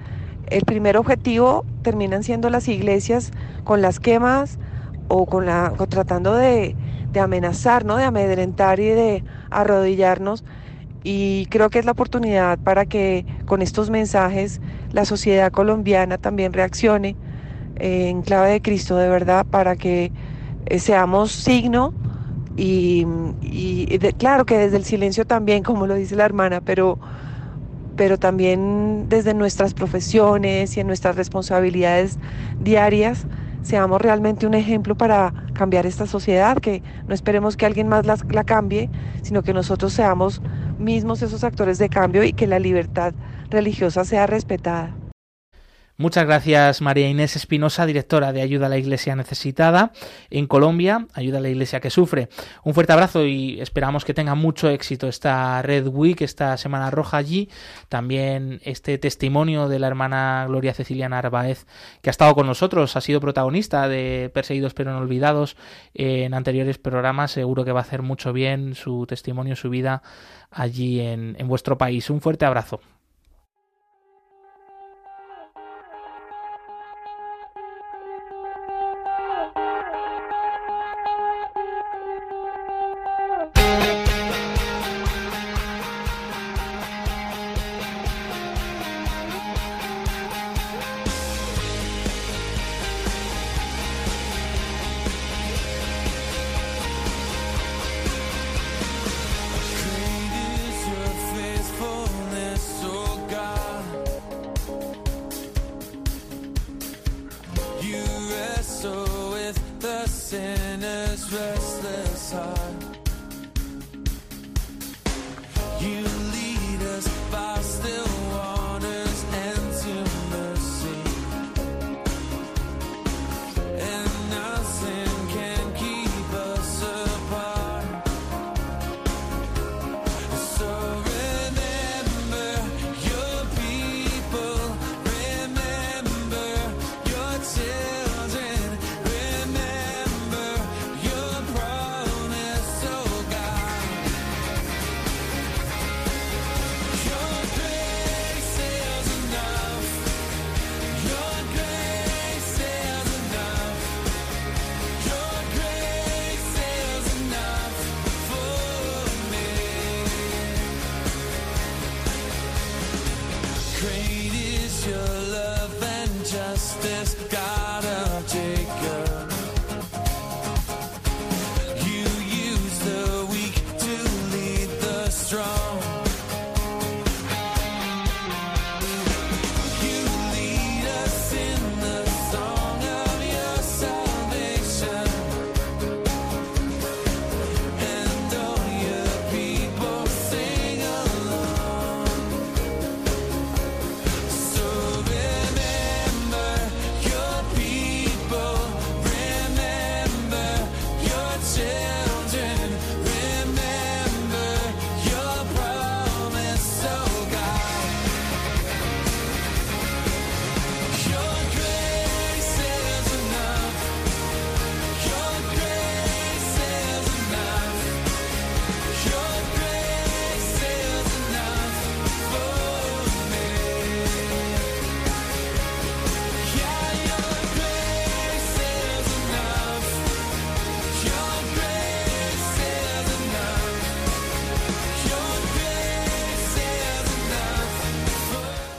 [0.46, 3.32] El primer objetivo terminan siendo las iglesias
[3.64, 4.58] con las quemas
[5.08, 6.76] o con la tratando de,
[7.12, 7.96] de amenazar, ¿no?
[7.96, 10.44] de amedrentar y de arrodillarnos
[11.04, 16.52] y creo que es la oportunidad para que con estos mensajes la sociedad colombiana también
[16.54, 17.14] reaccione
[17.76, 20.10] en clave de Cristo de verdad para que
[20.66, 21.92] eh, seamos signo
[22.56, 23.04] y,
[24.18, 26.98] claro que desde el silencio también, como lo dice la hermana, pero,
[27.96, 32.18] pero también desde nuestras profesiones y en nuestras responsabilidades
[32.60, 33.26] diarias,
[33.62, 38.44] seamos realmente un ejemplo para cambiar esta sociedad, que no esperemos que alguien más la
[38.44, 38.88] cambie,
[39.22, 40.40] sino que nosotros seamos
[40.84, 43.14] mismos esos actores de cambio y que la libertad
[43.50, 44.94] religiosa sea respetada.
[45.96, 49.92] Muchas gracias María Inés Espinosa, directora de Ayuda a la Iglesia Necesitada
[50.28, 52.28] en Colombia, Ayuda a la Iglesia que Sufre.
[52.64, 57.18] Un fuerte abrazo y esperamos que tenga mucho éxito esta Red Week, esta Semana Roja
[57.18, 57.48] allí.
[57.88, 61.64] También este testimonio de la hermana Gloria Cecilia Narváez,
[62.02, 65.56] que ha estado con nosotros, ha sido protagonista de Perseguidos pero no olvidados
[65.94, 67.30] en anteriores programas.
[67.30, 70.02] Seguro que va a hacer mucho bien su testimonio, su vida
[70.54, 72.08] allí en, en vuestro país.
[72.10, 72.80] Un fuerte abrazo.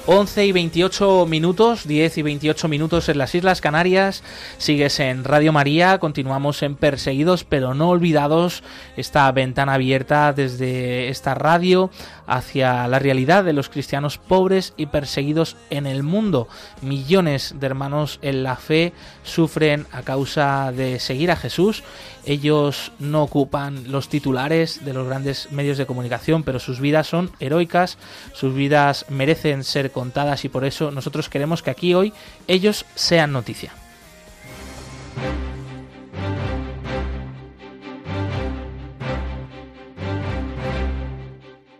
[0.07, 4.21] 11 y 28 minutos, 10 y 28 minutos en las Islas Canarias.
[4.59, 8.61] Sigues en Radio María, continuamos en Perseguidos pero no olvidados,
[8.97, 11.89] esta ventana abierta desde esta radio
[12.27, 16.47] hacia la realidad de los cristianos pobres y perseguidos en el mundo.
[16.83, 21.83] Millones de hermanos en la fe sufren a causa de seguir a Jesús
[22.25, 27.31] ellos no ocupan los titulares de los grandes medios de comunicación, pero sus vidas son
[27.39, 27.97] heroicas,
[28.33, 32.13] sus vidas merecen ser contadas y por eso nosotros queremos que aquí hoy
[32.47, 33.73] ellos sean noticia.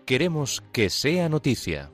[0.05, 1.89] Queremos que sea noticia.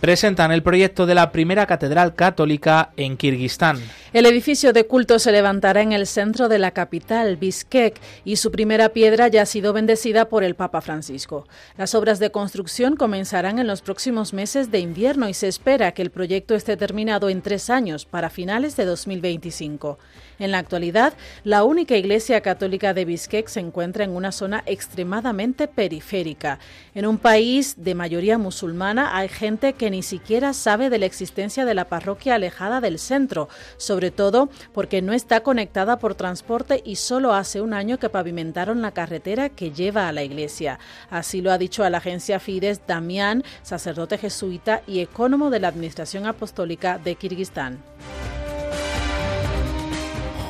[0.00, 3.80] Presentan el proyecto de la primera catedral católica en Kirguistán.
[4.12, 8.50] El edificio de culto se levantará en el centro de la capital, Bishkek, y su
[8.50, 11.46] primera piedra ya ha sido bendecida por el Papa Francisco.
[11.76, 16.02] Las obras de construcción comenzarán en los próximos meses de invierno y se espera que
[16.02, 19.98] el proyecto esté terminado en tres años, para finales de 2025.
[20.38, 25.66] En la actualidad, la única iglesia católica de Bishkek se encuentra en una zona extremadamente
[25.66, 26.58] periférica.
[26.94, 31.64] En un país de mayoría musulmana hay gente que ni siquiera sabe de la existencia
[31.64, 36.96] de la parroquia alejada del centro, sobre todo porque no está conectada por transporte y
[36.96, 40.78] solo hace un año que pavimentaron la carretera que lleva a la iglesia.
[41.08, 45.68] Así lo ha dicho a la agencia Fides Damián, sacerdote jesuita y ecónomo de la
[45.68, 47.82] Administración Apostólica de Kirguistán.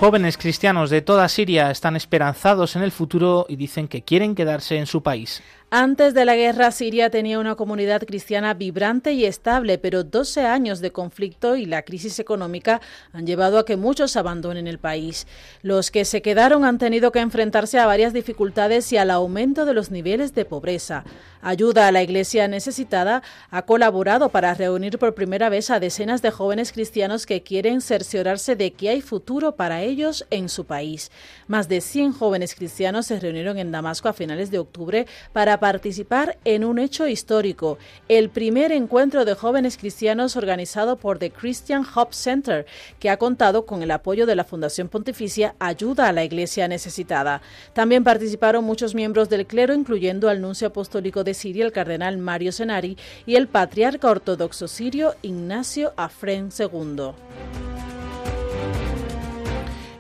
[0.01, 4.77] Jóvenes cristianos de toda Siria están esperanzados en el futuro y dicen que quieren quedarse
[4.77, 5.43] en su país.
[5.73, 10.79] Antes de la guerra, Siria tenía una comunidad cristiana vibrante y estable, pero 12 años
[10.79, 12.81] de conflicto y la crisis económica
[13.13, 15.27] han llevado a que muchos abandonen el país.
[15.63, 19.75] Los que se quedaron han tenido que enfrentarse a varias dificultades y al aumento de
[19.75, 21.03] los niveles de pobreza.
[21.43, 26.31] Ayuda a la Iglesia necesitada ha colaborado para reunir por primera vez a decenas de
[26.31, 31.11] jóvenes cristianos que quieren cerciorarse de que hay futuro para ellos en su país.
[31.49, 36.39] Más de 100 jóvenes cristianos se reunieron en Damasco a finales de octubre para participar
[36.45, 42.13] en un hecho histórico, el primer encuentro de jóvenes cristianos organizado por The Christian Hub
[42.13, 42.67] Center,
[42.99, 47.43] que ha contado con el apoyo de la Fundación Pontificia Ayuda a la Iglesia Necesitada.
[47.73, 52.53] También participaron muchos miembros del clero, incluyendo al nuncio apostólico de Siria, el cardenal Mario
[52.53, 57.76] Senari, y el patriarca ortodoxo sirio Ignacio Afren II.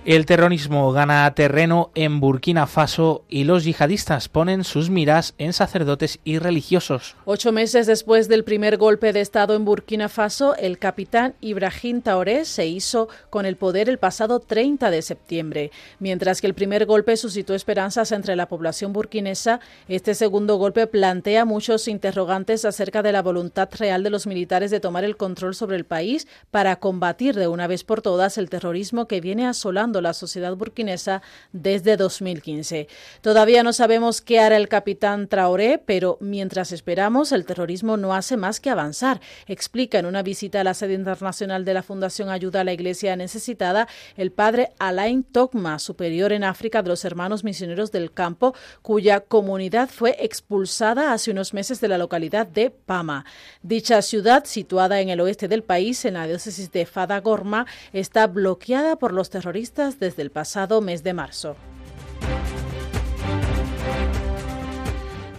[0.07, 6.21] El terrorismo gana terreno en Burkina Faso y los yihadistas ponen sus miras en sacerdotes
[6.23, 7.17] y religiosos.
[7.25, 12.45] Ocho meses después del primer golpe de Estado en Burkina Faso, el capitán Ibrahim Taoré
[12.45, 15.73] se hizo con el poder el pasado 30 de septiembre.
[15.99, 21.45] Mientras que el primer golpe suscitó esperanzas entre la población burkinesa, este segundo golpe plantea
[21.45, 25.77] muchos interrogantes acerca de la voluntad real de los militares de tomar el control sobre
[25.77, 30.15] el país para combatir de una vez por todas el terrorismo que viene asolando la
[30.15, 32.89] sociedad burkinesa desde 2015.
[33.21, 38.37] Todavía no sabemos qué hará el capitán Traoré, pero mientras esperamos, el terrorismo no hace
[38.37, 42.61] más que avanzar, explica en una visita a la sede internacional de la Fundación Ayuda
[42.61, 47.93] a la Iglesia Necesitada el padre Alain Tokma, superior en África de los Hermanos Misioneros
[47.93, 53.25] del Campo, cuya comunidad fue expulsada hace unos meses de la localidad de Pama.
[53.63, 58.97] Dicha ciudad, situada en el oeste del país, en la diócesis de Fadagorma, está bloqueada
[58.97, 61.57] por los terroristas desde el pasado mes de marzo.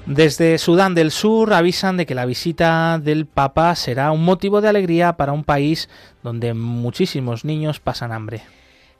[0.05, 4.69] Desde Sudán del Sur avisan de que la visita del Papa será un motivo de
[4.69, 5.89] alegría para un país
[6.23, 8.41] donde muchísimos niños pasan hambre.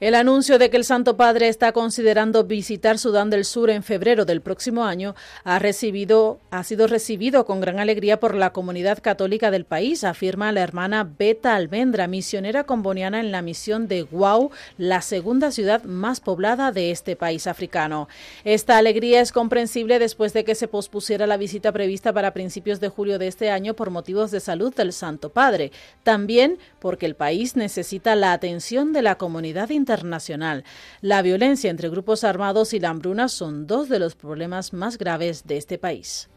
[0.00, 4.24] El anuncio de que el Santo Padre está considerando visitar Sudán del Sur en febrero
[4.24, 10.04] del próximo año ha, sido recibido con gran alegría por la comunidad católica del país,
[10.04, 15.82] afirma la hermana Beta Almendra, misionera comboniana en la misión de Guau, la segunda ciudad
[15.82, 18.06] más poblada de este país africano.
[18.44, 22.88] Esta alegría es comprensible después de que se pospusiera la visita prevista para principios de
[22.88, 25.72] julio de este año por motivos de salud del Santo Padre.
[26.04, 30.64] También porque el país necesita la atención de la comunidad internacional internacional.
[31.00, 35.46] La violencia entre grupos armados y la hambruna son dos de los problemas más graves
[35.46, 36.28] de este país.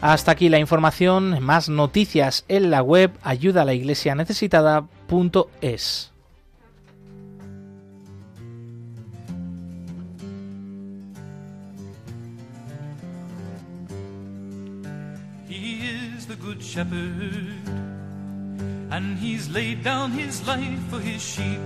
[0.00, 3.64] Hasta aquí la información, más noticias en la web ayuda
[16.68, 17.64] shepherd,
[18.90, 21.60] and he's laid down his life for his sheep.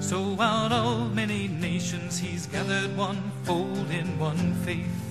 [0.00, 5.02] So out of many nations he's gathered one fold in one faith.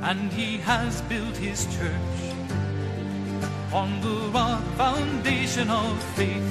[0.00, 2.20] And he has built his church
[3.74, 6.50] on the rock foundation of faith,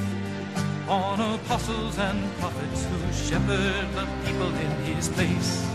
[0.87, 5.65] on apostles and prophets who shepherd the people in his place.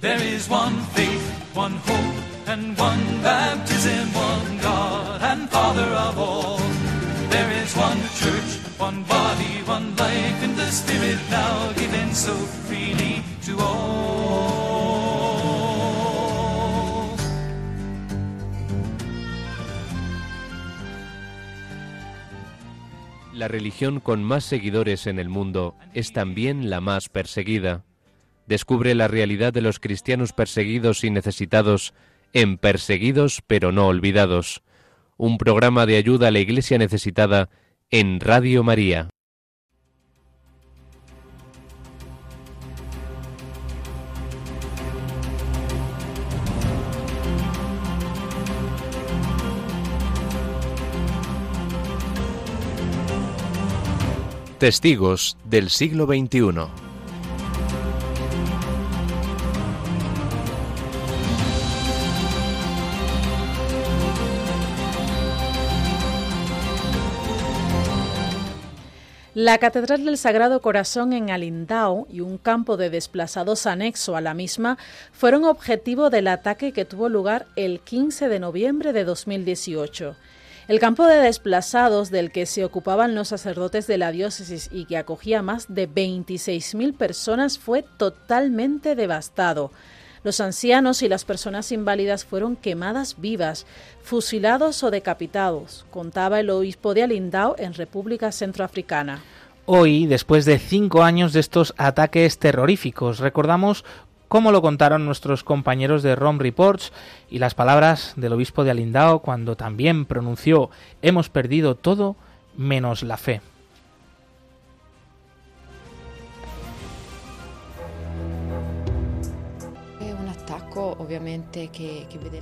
[0.00, 6.58] There is one faith, one hope, and one baptism, one God and Father of all.
[7.28, 13.22] There is one church, one body, one life in the Spirit now given so freely
[13.44, 14.70] to all.
[23.34, 27.84] La religión con más seguidores en el mundo es también la más perseguida
[28.50, 31.94] descubre la realidad de los cristianos perseguidos y necesitados
[32.32, 34.62] en Perseguidos pero no olvidados,
[35.16, 37.48] un programa de ayuda a la Iglesia necesitada
[37.90, 39.08] en Radio María.
[54.58, 56.89] Testigos del siglo XXI.
[69.42, 74.34] La Catedral del Sagrado Corazón en Alindao y un campo de desplazados anexo a la
[74.34, 74.76] misma
[75.12, 80.14] fueron objetivo del ataque que tuvo lugar el 15 de noviembre de 2018.
[80.68, 84.98] El campo de desplazados del que se ocupaban los sacerdotes de la diócesis y que
[84.98, 89.70] acogía más de 26.000 personas fue totalmente devastado.
[90.22, 93.66] Los ancianos y las personas inválidas fueron quemadas vivas,
[94.02, 99.22] fusilados o decapitados, contaba el obispo de Alindao en República Centroafricana.
[99.64, 103.84] Hoy, después de cinco años de estos ataques terroríficos, recordamos
[104.28, 106.92] cómo lo contaron nuestros compañeros de ROM Reports
[107.30, 110.68] y las palabras del obispo de Alindao cuando también pronunció
[111.00, 112.16] hemos perdido todo
[112.56, 113.40] menos la fe.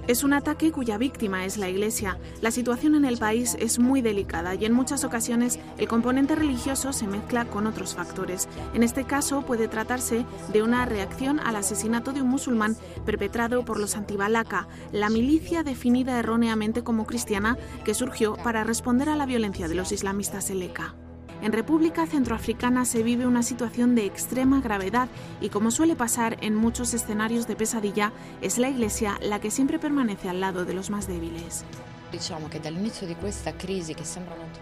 [0.07, 2.19] Es un ataque cuya víctima es la Iglesia.
[2.41, 6.93] La situación en el país es muy delicada y en muchas ocasiones el componente religioso
[6.93, 8.49] se mezcla con otros factores.
[8.75, 13.81] En este caso puede tratarse de una reacción al asesinato de un musulmán perpetrado por
[13.81, 19.69] los antibalaka, la milicia definida erróneamente como cristiana que surgió para responder a la violencia
[19.69, 20.95] de los islamistas Seleka.
[21.41, 25.09] En República Centroafricana se vive una situación de extrema gravedad
[25.41, 29.79] y como suele pasar en muchos escenarios de pesadilla, es la Iglesia la que siempre
[29.79, 31.65] permanece al lado de los más débiles.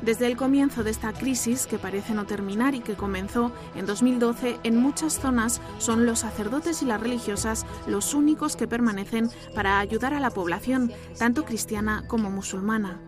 [0.03, 4.59] Desde el comienzo de esta crisis, que parece no terminar y que comenzó en 2012,
[4.65, 10.13] en muchas zonas son los sacerdotes y las religiosas los únicos que permanecen para ayudar
[10.13, 13.01] a la población, tanto cristiana como musulmana.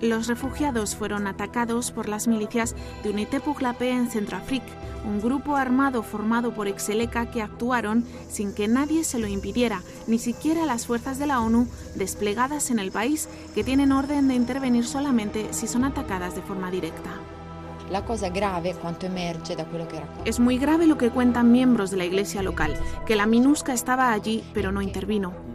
[0.00, 4.72] Los refugiados fueron atacados por las milicias de Unité pour la Paix en Centroafrique,
[5.06, 10.18] un grupo armado formado por Exeleca que actuaron sin que nadie se lo impidiera, ni
[10.18, 14.86] siquiera las fuerzas de la ONU desplegadas en el país, que tienen orden de intervenir
[14.86, 17.10] solamente si son atacadas de forma directa.
[20.24, 22.74] Es muy grave lo que cuentan miembros de la iglesia local,
[23.06, 25.53] que la MINUSCA estaba allí pero no intervino.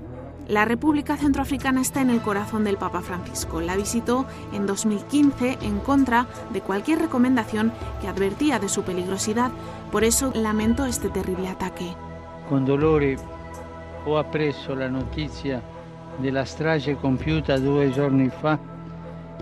[0.50, 3.62] La República Centroafricana está en el corazón del Papa Francisco.
[3.62, 7.72] La visitó en 2015 en contra de cualquier recomendación
[8.02, 9.52] que advertía de su peligrosidad.
[9.92, 11.94] Por eso lamentó este terrible ataque.
[12.50, 13.18] Con dolore
[14.08, 15.62] ho appreso la notizia
[16.20, 18.58] della strage compiuta due giorni fa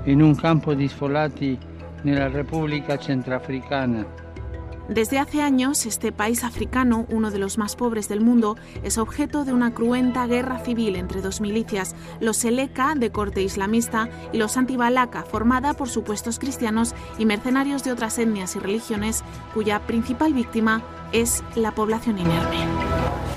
[0.04, 1.58] in un campo di sfollati
[2.04, 4.27] nella Repubblica Centroafricana
[4.90, 9.44] desde hace años, este país africano, uno de los más pobres del mundo, es objeto
[9.44, 14.56] de una cruenta guerra civil entre dos milicias, los Seleka, de corte islamista, y los
[14.58, 19.24] Antibalaka, formada por supuestos cristianos y mercenarios de otras etnias y religiones,
[19.54, 23.37] cuya principal víctima es la población inerme.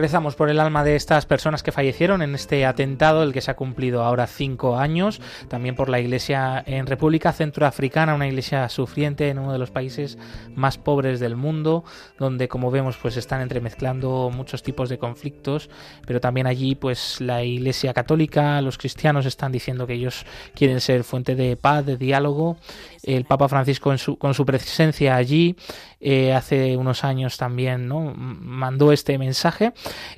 [0.00, 3.50] Rezamos por el alma de estas personas que fallecieron en este atentado, el que se
[3.50, 5.20] ha cumplido ahora cinco años.
[5.48, 10.16] También por la iglesia en República Centroafricana, una iglesia sufriente en uno de los países
[10.54, 11.84] más pobres del mundo,
[12.18, 15.68] donde como vemos pues están entremezclando muchos tipos de conflictos,
[16.06, 20.24] pero también allí pues la iglesia católica, los cristianos están diciendo que ellos
[20.54, 22.56] quieren ser fuente de paz, de diálogo.
[23.02, 25.56] El Papa Francisco con su presencia allí
[26.02, 28.14] eh, hace unos años también ¿no?
[28.16, 29.74] mandó este mensaje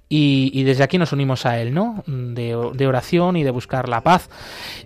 [0.08, 2.04] y, desde aquí nos unimos a él, ¿no?
[2.06, 2.54] De,
[2.86, 4.28] oración y de buscar la paz.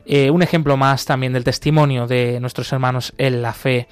[0.04, 3.88] Eh, un ejemplo más también del testimonio de nuestros hermanos en la fe.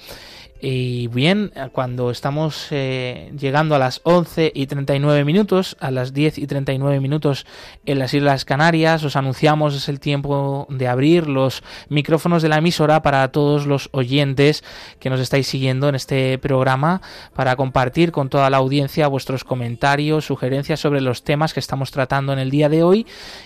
[0.61, 6.37] Y bien, cuando estamos eh, llegando a las 11 y 39 minutos, a las 10
[6.37, 7.45] y 39 minutos
[7.85, 12.57] en las Islas Canarias, os anunciamos es el tiempo de abrir los micrófonos de la
[12.57, 14.63] emisora para todos los oyentes
[14.99, 17.01] que nos estáis siguiendo en este programa,
[17.33, 22.31] para compartir con toda la audiencia vuestros comentarios, sugerencias sobre los temas que estamos tratando
[22.31, 23.05] en el día de hoy.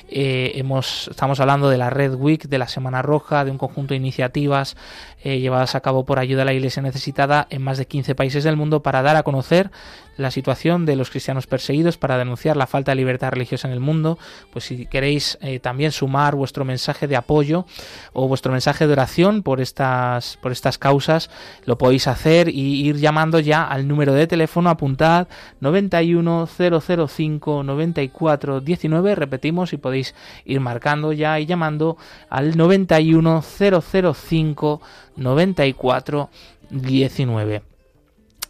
[0.10, 3.94] Eh, hemos, estamos hablando de la Red Week, de la Semana Roja, de un conjunto
[3.94, 4.78] de iniciativas
[5.24, 8.44] eh, llevadas a cabo por ayuda a la Iglesia necesitada en más de 15 países
[8.44, 9.72] del mundo para dar a conocer
[10.18, 13.80] la situación de los cristianos perseguidos, para denunciar la falta de libertad religiosa en el
[13.80, 14.20] mundo.
[14.52, 17.66] Pues si queréis eh, también sumar vuestro mensaje de apoyo
[18.12, 21.30] o vuestro mensaje de oración por estas, por estas causas,
[21.64, 25.30] lo podéis hacer y ir llamando ya al número de teléfono, apuntad
[25.62, 31.96] 91005 94 19, repetimos y podéis ir marcando ya y llamando
[32.30, 34.82] al 91005
[35.16, 36.30] 94
[36.70, 37.64] 19.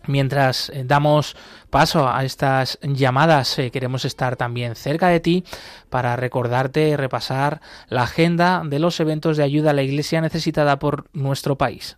[0.07, 1.36] Mientras eh, damos
[1.70, 5.43] paso a estas llamadas, eh, queremos estar también cerca de ti
[5.89, 10.80] para recordarte y repasar la agenda de los eventos de ayuda a la Iglesia necesitada
[10.80, 11.97] por nuestro país.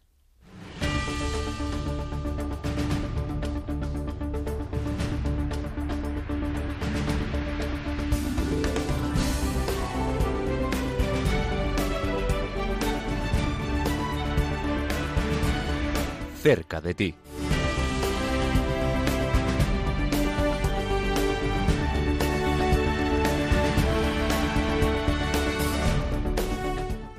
[16.42, 17.21] Cerca de ti.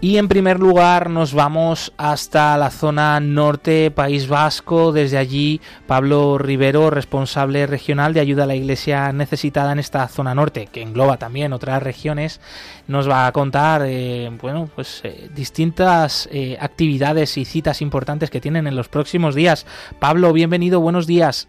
[0.04, 4.90] Y en primer lugar nos vamos hasta la zona norte, País Vasco.
[4.90, 10.34] Desde allí, Pablo Rivero, responsable regional de ayuda a la iglesia necesitada en esta zona
[10.34, 12.40] norte, que engloba también otras regiones,
[12.88, 18.40] nos va a contar eh, bueno, pues, eh, distintas eh, actividades y citas importantes que
[18.40, 19.66] tienen en los próximos días.
[20.00, 21.46] Pablo, bienvenido, buenos días.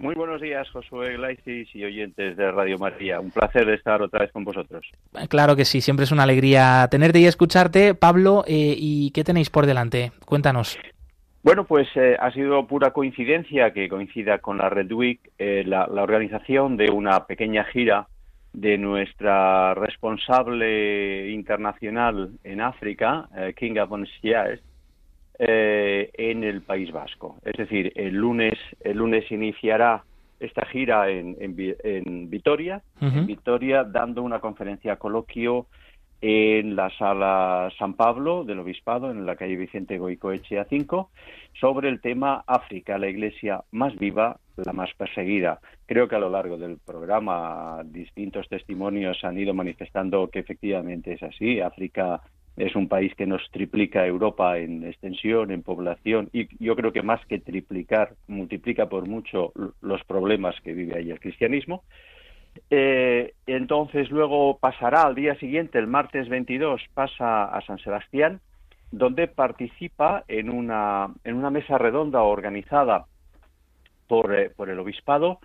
[0.00, 3.20] Muy buenos días, Josué Glaicis y oyentes de Radio María.
[3.20, 4.90] Un placer estar otra vez con vosotros.
[5.28, 7.94] Claro que sí, siempre es una alegría tenerte y escucharte.
[7.94, 10.12] Pablo, eh, ¿y qué tenéis por delante?
[10.24, 10.78] Cuéntanos.
[11.42, 15.84] Bueno, pues eh, ha sido pura coincidencia que coincida con la Red Week eh, la,
[15.84, 18.08] organización de una pequeña gira
[18.54, 24.06] de nuestra responsable internacional en África, eh, Kinga von
[25.42, 27.38] eh, en el País Vasco.
[27.42, 30.04] Es decir, el lunes, el lunes iniciará
[30.38, 35.66] esta gira en, en, Vitoria, en Vitoria, dando una conferencia coloquio
[36.20, 41.10] en la sala San Pablo del Obispado, en la calle Vicente Goicoechea 5,
[41.58, 45.60] sobre el tema África, la iglesia más viva, la más perseguida.
[45.86, 51.22] Creo que a lo largo del programa distintos testimonios han ido manifestando que efectivamente es
[51.22, 51.60] así.
[51.60, 52.20] África
[52.56, 57.02] es un país que nos triplica Europa en extensión, en población, y yo creo que
[57.02, 61.84] más que triplicar, multiplica por mucho los problemas que vive ahí el cristianismo.
[62.68, 68.40] Eh, entonces luego pasará al día siguiente, el martes 22, pasa a San Sebastián,
[68.90, 73.06] donde participa en una, en una mesa redonda organizada
[74.08, 75.38] por, eh, por el obispado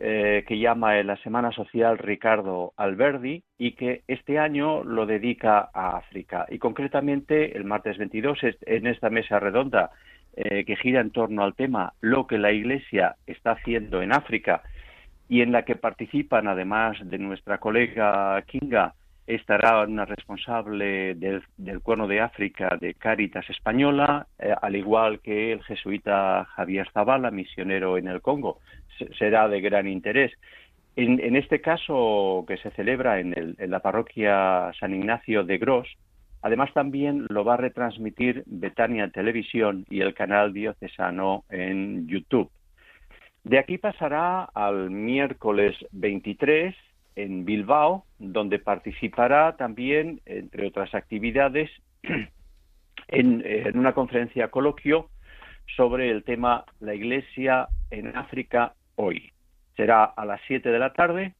[0.00, 5.96] eh, que llama la Semana Social Ricardo Alberdi y que este año lo dedica a
[5.96, 6.46] África.
[6.48, 9.90] Y concretamente el martes 22 en esta mesa redonda
[10.32, 14.62] que gira en torno al tema lo que la Iglesia está haciendo en África
[15.30, 18.94] y en la que participan, además de nuestra colega Kinga,
[19.34, 21.42] estará una responsable del,
[21.82, 27.98] Cuerno de África de Cáritas Española, eh, al igual que el jesuita Javier Zavala, misionero
[27.98, 28.58] en el Congo.
[29.18, 30.32] será de gran interés.
[30.96, 35.88] En, este caso, que se celebra en, en, la parroquia San Ignacio de Gros,
[36.42, 42.50] además también lo va a retransmitir Betania Televisión y el canal diocesano en YouTube.
[43.44, 46.74] De aquí pasará al miércoles 23
[47.16, 51.70] en Bilbao, donde participará también, entre otras actividades,
[53.08, 55.10] en, una conferencia coloquio
[55.76, 59.32] sobre el tema La Iglesia en África hoy.
[59.76, 61.34] Será a las 7 de la tarde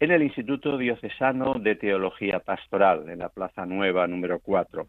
[0.00, 4.86] en el Instituto Diocesano de Teología Pastoral, en la Plaza Nueva número 4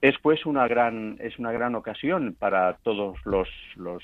[0.00, 3.48] es pues una gran es una gran ocasión para todos los,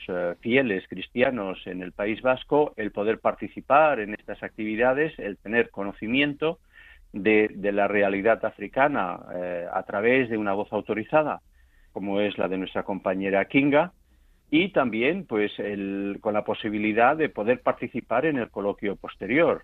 [0.08, 5.70] eh, fieles cristianos en el País Vasco el poder participar en estas actividades, el tener
[5.70, 6.58] conocimiento
[7.12, 11.40] de, de la realidad africana eh, a través de una voz autorizada,
[11.92, 13.92] como es la de nuestra compañera Kinga,
[14.50, 19.62] y también pues el, con la posibilidad de poder participar en el coloquio posterior.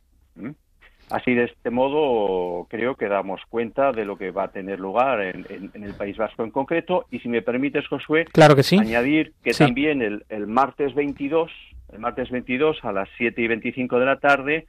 [1.11, 5.21] Así de este modo creo que damos cuenta de lo que va a tener lugar
[5.21, 5.45] en,
[5.75, 7.07] el País Vasco en concreto.
[7.11, 8.79] Y si me permites Josué claro que sí.
[8.79, 11.51] añadir que también el, el, martes 22
[11.93, 14.67] el martes 22 a las 7 y 25 de la tarde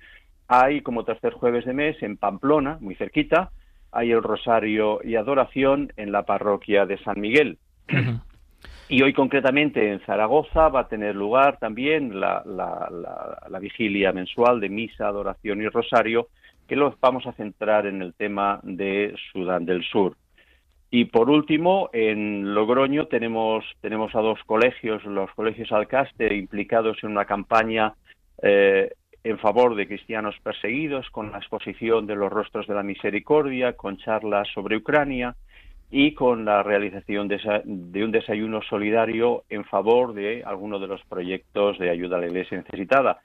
[0.48, 3.52] hay como tercer jueves de mes en Pamplona muy cerquita
[3.92, 7.60] hay el rosario y adoración en la parroquia de San Miguel
[8.92, 12.44] y hoy concretamente en Zaragoza va a tener lugar también la,
[13.62, 16.28] vigilia mensual de misa, adoración y rosario,
[16.68, 20.18] que lo vamos a centrar en el tema de Sudán del Sur.
[20.90, 27.12] Y por último, en Logroño tenemos, tenemos a dos colegios, los colegios Alcaste, implicados en
[27.12, 27.94] una campaña
[28.44, 28.92] eh,
[29.24, 33.96] en favor de cristianos perseguidos, con la exposición de los rostros de la misericordia, con
[33.96, 35.38] charlas sobre Ucrania,
[35.92, 41.78] y con la realización de, un desayuno solidario en favor de algunos de los proyectos
[41.78, 43.22] de ayuda a la Iglesia necesitada.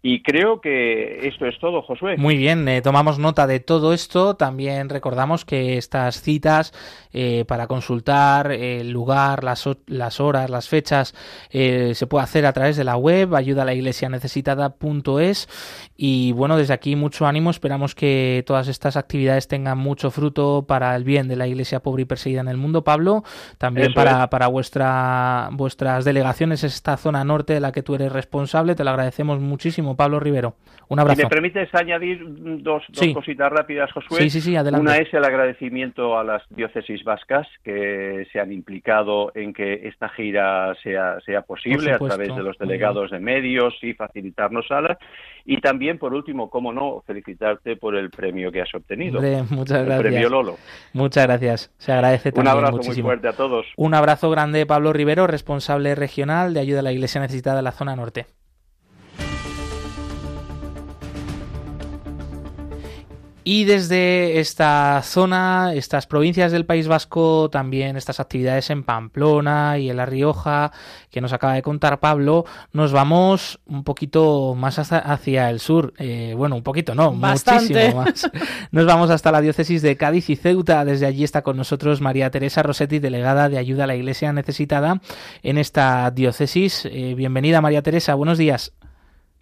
[0.00, 2.16] Y creo que esto es todo, Josué.
[2.16, 4.36] Muy bien, eh, tomamos nota de todo esto.
[4.36, 6.72] También recordamos que estas citas
[7.12, 11.16] eh, para consultar el lugar, las, las horas, las fechas,
[11.50, 15.48] eh, se puede hacer a través de la web ayuda a la iglesia necesitada.es.
[15.96, 17.50] Y bueno, desde aquí mucho ánimo.
[17.50, 22.02] Esperamos que todas estas actividades tengan mucho fruto para el bien de la iglesia pobre
[22.02, 23.24] y perseguida en el mundo, Pablo.
[23.58, 28.76] También para, para vuestra, vuestras delegaciones, esta zona norte de la que tú eres responsable.
[28.76, 30.54] Te lo agradecemos muchísimo Pablo Rivero.
[30.88, 31.18] Un abrazo.
[31.18, 32.20] Si me permites añadir
[32.62, 32.82] dos,
[33.12, 34.22] cositas rápidas, Josué.
[34.22, 34.82] Sí, sí, sí, adelante.
[34.82, 40.08] Una es el agradecimiento a las diócesis vascas que se han implicado en que esta
[40.08, 44.96] gira sea, sea posible a través de los delegados de medios y facilitarnos salas.
[45.44, 49.20] Y también, por último, cómo no, felicitarte por el premio que has obtenido.
[49.50, 50.00] muchas gracias.
[50.00, 50.56] Premio Lolo.
[50.92, 51.72] Muchas gracias.
[51.78, 53.66] Se agradece también Un abrazo muy fuerte a todos.
[53.76, 57.72] Un abrazo grande, Pablo Rivero, responsable regional de ayuda a la Iglesia necesitada de la
[57.72, 58.26] zona norte.
[63.50, 69.88] Y desde esta zona, estas provincias del País Vasco, también estas actividades en Pamplona y
[69.88, 70.70] en La Rioja,
[71.10, 72.44] que nos acaba de contar Pablo,
[72.74, 75.94] nos vamos un poquito más hacia, el sur.
[75.96, 78.30] Eh, bueno, un poquito, no, muchísimo más.
[78.70, 80.84] Nos vamos hasta la diócesis de Cádiz y Ceuta.
[80.84, 85.00] Desde allí está con nosotros María Teresa Rossetti, delegada de ayuda a la Iglesia necesitada
[85.42, 86.84] en esta diócesis.
[86.84, 88.14] Eh, bienvenida, María Teresa.
[88.14, 88.74] Buenos días.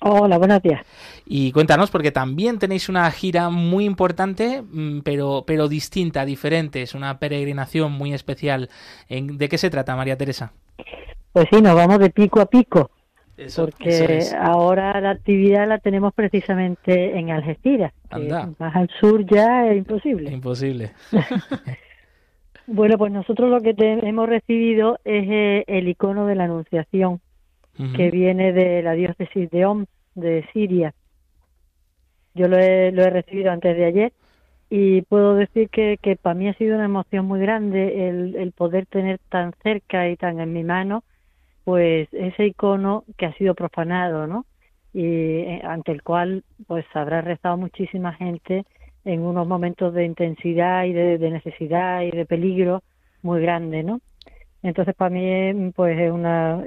[0.02, 0.82] Hola, buenos días.
[1.24, 6.94] Y cuéntanos, porque también tenéis una gira muy importante, mm, pero, pero distinta, diferente, es
[6.94, 8.68] una peregrinación muy especial.
[9.08, 10.52] ¿De qué se trata, María Teresa?
[11.32, 12.90] Pues sí, nos vamos de pico a pico,
[13.56, 17.92] porque ahora la actividad la tenemos precisamente en Algeciras,
[18.58, 20.30] más al sur ya es imposible.
[20.30, 20.92] Imposible.
[22.66, 27.20] bueno, pues nosotros lo que hemos recibido es eh, el icono de la Anunciación
[27.94, 30.94] que viene de la diócesis de Homs, de Siria.
[32.34, 34.12] Yo lo he, lo he recibido antes de ayer
[34.68, 38.52] y puedo decir que, que para mí ha sido una emoción muy grande el, el
[38.52, 41.04] poder tener tan cerca y tan en mi mano
[41.64, 44.46] pues ese icono que ha sido profanado, ¿no?
[44.92, 48.64] Y eh, ante el cual pues habrá rezado muchísima gente
[49.04, 52.82] en unos momentos de intensidad y de, de necesidad y de peligro
[53.22, 54.00] muy grande, ¿no?
[54.62, 56.62] Entonces para mí pues es una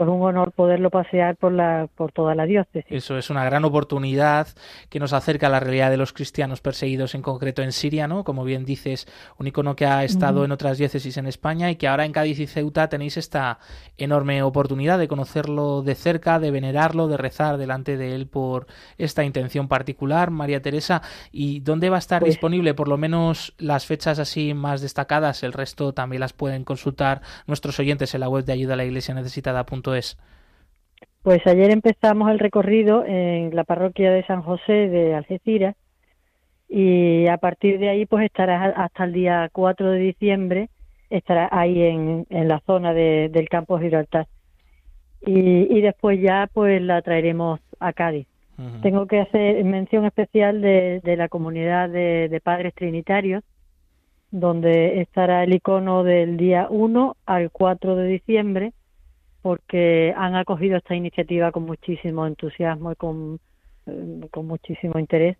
[0.00, 2.86] pues un honor poderlo pasear por, la, por toda la diócesis.
[2.88, 4.48] Eso es una gran oportunidad
[4.88, 8.24] que nos acerca a la realidad de los cristianos perseguidos en concreto en Siria, ¿no?
[8.24, 11.86] Como bien dices, un icono que ha estado en otras diócesis en España y que
[11.86, 13.58] ahora en Cádiz y Ceuta tenéis esta
[13.98, 19.22] enorme oportunidad de conocerlo de cerca, de venerarlo, de rezar delante de él por esta
[19.22, 21.02] intención particular, María Teresa.
[21.30, 22.72] ¿Y dónde va a estar pues disponible?
[22.72, 27.78] Por lo menos las fechas así más destacadas, el resto también las pueden consultar nuestros
[27.78, 30.18] oyentes en la web de ayuda a la iglesia necesitada es?
[31.22, 35.76] Pues ayer empezamos el recorrido en la parroquia de San José de Algeciras
[36.66, 40.70] y a partir de ahí pues estará hasta el día 4 de diciembre,
[41.10, 44.28] estará ahí en, en la zona del campo Gibraltar.
[45.20, 48.26] Y, y, después ya pues la traeremos a Cádiz.
[48.82, 53.42] Tengo que hacer mención especial de, de la comunidad de, de, padres trinitarios,
[54.30, 58.72] donde estará el icono del día 1 al 4 de diciembre
[59.42, 63.40] porque han acogido esta iniciativa con muchísimo entusiasmo y con,
[63.86, 65.36] eh, con muchísimo interés.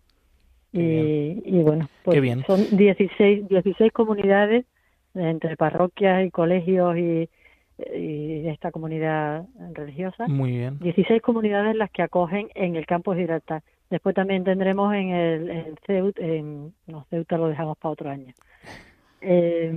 [0.73, 4.65] Y, y, bueno, pues son 16, 16 comunidades
[5.13, 7.29] entre parroquias y colegios y,
[7.93, 10.27] y esta comunidad religiosa.
[10.27, 10.79] Muy bien.
[10.79, 13.63] 16 comunidades las que acogen en el campo Gibraltar.
[13.89, 18.33] Después también tendremos en el en Ceuta, en, no, Ceuta lo dejamos para otro año.
[19.23, 19.71] Eh,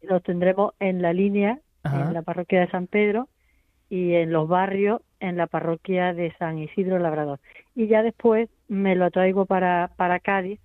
[0.00, 3.28] los tendremos en la línea, en la parroquia de San Pedro,
[3.92, 7.40] y en los barrios en la parroquia de San Isidro Labrador.
[7.74, 10.60] Y ya después me lo traigo para, para Cádiz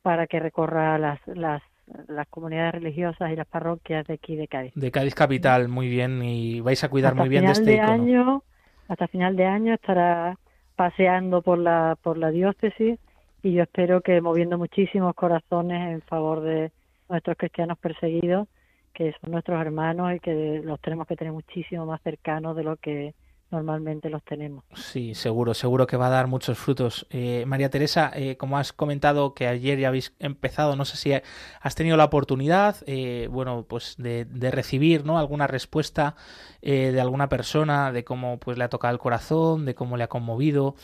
[0.00, 1.62] para que recorra las, las,
[2.08, 4.72] las comunidades religiosas y las parroquias de aquí de Cádiz.
[4.74, 8.42] De Cádiz capital, muy bien, y vais a cuidar muy bien de este de año
[8.88, 10.38] Hasta final de año estará
[10.74, 12.98] paseando por la, por la diócesis
[13.42, 16.72] y yo espero que moviendo muchísimos corazones en favor de
[17.10, 18.48] nuestros cristianos perseguidos
[18.92, 22.76] que son nuestros hermanos y que los tenemos que tener muchísimo más cercanos de lo
[22.76, 23.14] que
[23.52, 24.64] normalmente los tenemos.
[24.74, 27.06] Sí, seguro, seguro que va a dar muchos frutos.
[27.10, 31.12] Eh, María Teresa, eh, como has comentado que ayer ya habéis empezado, no sé si
[31.12, 35.18] has tenido la oportunidad, eh, bueno, pues de, recibir, ¿no?
[35.18, 36.16] Alguna respuesta
[36.62, 40.08] de alguna persona de cómo pues le ha tocado el corazón, de cómo le ha
[40.08, 40.76] conmovido,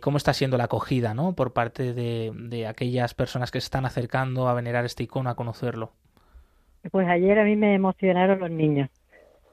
[0.00, 1.34] cómo está siendo la acogida, ¿no?
[1.34, 5.34] Por parte de, de aquellas personas que se están acercando a venerar este icono, a
[5.34, 5.92] conocerlo.
[6.90, 8.90] Pues ayer a mí me emocionaron los niños.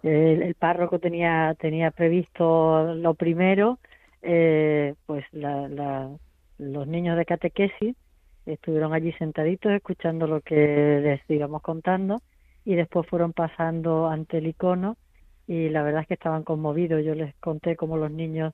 [0.03, 3.77] El, párroco tenía tenía previsto lo primero,
[4.23, 7.95] eh, pues los niños de catequesis
[8.47, 12.19] estuvieron allí sentaditos escuchando lo que les íbamos contando
[12.65, 14.97] y después fueron pasando ante el icono
[15.47, 17.05] y la verdad es que estaban conmovidos.
[17.05, 18.53] Yo les conté cómo los niños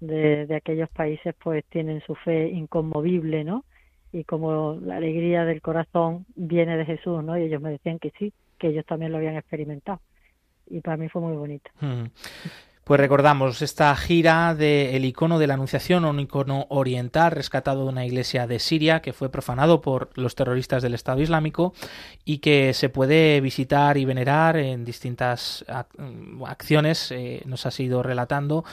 [0.00, 3.65] de, de aquellos países pues tienen su fe inconmovible, ¿no?
[4.12, 7.38] Y como la alegría del corazón viene de Jesús, ¿no?
[7.38, 10.00] Y ellos me decían que sí, que ellos también lo habían experimentado.
[10.68, 11.70] Y para mí fue muy bonito.
[12.86, 18.06] Pues recordamos esta gira del icono de la Anunciación, un icono oriental rescatado de una
[18.06, 21.74] iglesia de Siria que fue profanado por los terroristas del Estado Islámico
[22.24, 25.64] y que se puede visitar y venerar en distintas
[26.46, 28.64] acciones, eh, nos ha sido relatando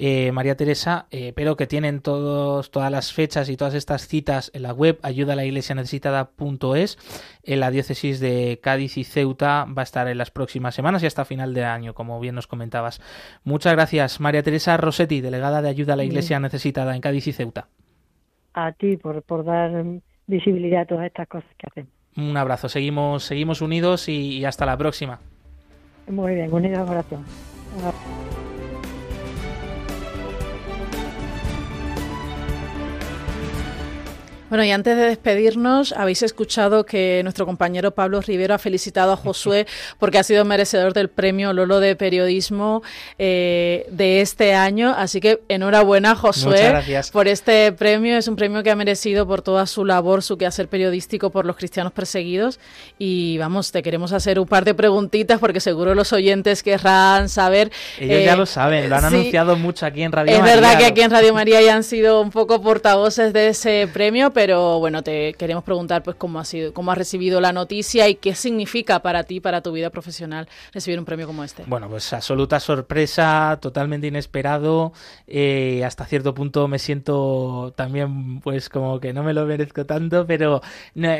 [0.00, 4.48] eh, María Teresa, eh, pero que tienen todos, todas las fechas y todas estas citas
[4.54, 6.98] en la web ayuda a la iglesia necesitada.es.
[7.42, 11.06] En la diócesis de Cádiz y Ceuta va a estar en las próximas semanas y
[11.06, 13.00] hasta final de año, como bien nos comentabas.
[13.58, 17.32] Muchas gracias, María Teresa Rossetti, delegada de ayuda a la iglesia necesitada en Cádiz y
[17.32, 17.66] Ceuta.
[18.54, 19.84] A ti por, por dar
[20.28, 21.90] visibilidad a todas estas cosas que hacemos.
[22.16, 25.18] Un abrazo, seguimos, seguimos unidos y, hasta la próxima.
[26.06, 27.24] Muy bien, unidos oración.
[34.48, 39.16] Bueno, y antes de despedirnos, habéis escuchado que nuestro compañero Pablo Rivero ha felicitado a
[39.16, 39.66] Josué
[39.98, 42.82] porque ha sido merecedor del premio Lolo de Periodismo
[43.18, 44.94] eh, de este año.
[44.96, 48.16] Así que enhorabuena, Josué, por este premio.
[48.16, 51.56] Es un premio que ha merecido por toda su labor, su quehacer periodístico por los
[51.56, 52.58] cristianos perseguidos.
[52.98, 57.70] Y vamos, te queremos hacer un par de preguntitas porque seguro los oyentes querrán saber.
[57.98, 60.54] Ellos ya eh, lo saben, lo han anunciado mucho aquí en Radio María.
[60.54, 63.88] Es verdad que aquí en Radio María ya han sido un poco portavoces de ese
[63.92, 68.08] premio pero bueno, te queremos preguntar pues cómo ha sido, cómo has recibido la noticia
[68.08, 71.64] y qué significa para ti, para tu vida profesional, recibir un premio como este.
[71.66, 74.92] Bueno, pues absoluta sorpresa, totalmente inesperado.
[75.26, 80.24] Eh, hasta cierto punto me siento también pues como que no me lo merezco tanto,
[80.24, 80.62] pero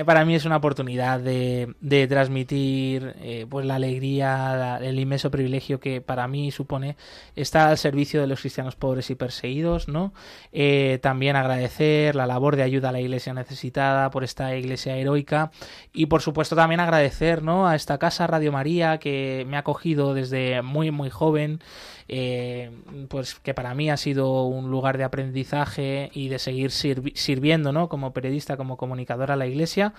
[0.06, 1.74] para mí es una oportunidad de,
[2.08, 6.96] transmitir eh, pues la alegría, el inmenso privilegio que para mí supone
[7.34, 10.12] estar al servicio de los cristianos pobres y perseguidos, ¿no?
[10.52, 15.50] Eh, también agradecer la labor de ayuda a la iglesia necesitada, por esta iglesia heroica
[15.92, 17.66] y por supuesto también agradecer ¿no?
[17.66, 21.60] a esta casa Radio María que me ha acogido desde muy muy joven
[22.08, 22.70] eh,
[23.08, 27.90] pues que para mí ha sido un lugar de aprendizaje y de seguir sirviendo, ¿no?
[27.90, 29.92] Como periodista, como comunicadora a la Iglesia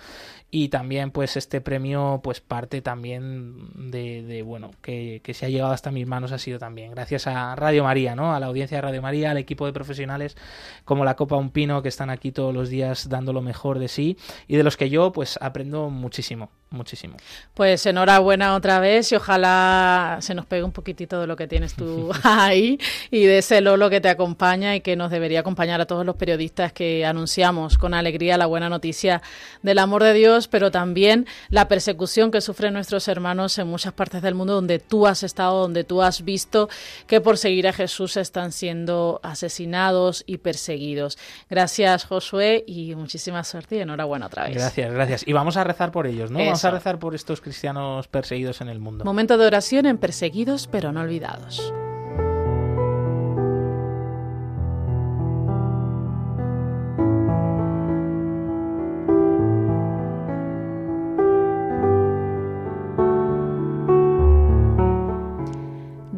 [0.50, 5.92] y también pues este premio pues parte también de, bueno que, se ha llegado hasta
[5.92, 8.34] mis manos ha sido también gracias a Radio María, ¿no?
[8.34, 10.36] A la audiencia de Radio María, al equipo de profesionales
[10.84, 13.88] como la Copa Un Pino que están aquí todos los días dando lo mejor de
[13.88, 14.16] sí
[14.48, 17.16] y de los que yo pues aprendo muchísimo muchísimo.
[17.54, 21.74] Pues enhorabuena otra vez y ojalá se nos pegue un poquitito de lo que tienes
[21.74, 22.78] tú ahí
[23.10, 26.14] y de ese Lolo que te acompaña y que nos debería acompañar a todos los
[26.14, 29.20] periodistas que anunciamos con alegría la buena noticia
[29.62, 34.22] del amor de Dios, pero también la persecución que sufren nuestros hermanos en muchas partes
[34.22, 36.68] del mundo donde tú has estado, donde tú has visto
[37.08, 41.18] que por seguir a Jesús están siendo asesinados y perseguidos.
[41.48, 44.54] Gracias Josué y muchísima suerte y enhorabuena otra vez.
[44.54, 45.26] Gracias, gracias.
[45.26, 46.59] Y vamos a rezar por ellos, ¿no?
[46.64, 49.04] A rezar por estos cristianos perseguidos en el mundo.
[49.04, 51.72] Momento de oración en Perseguidos pero no olvidados.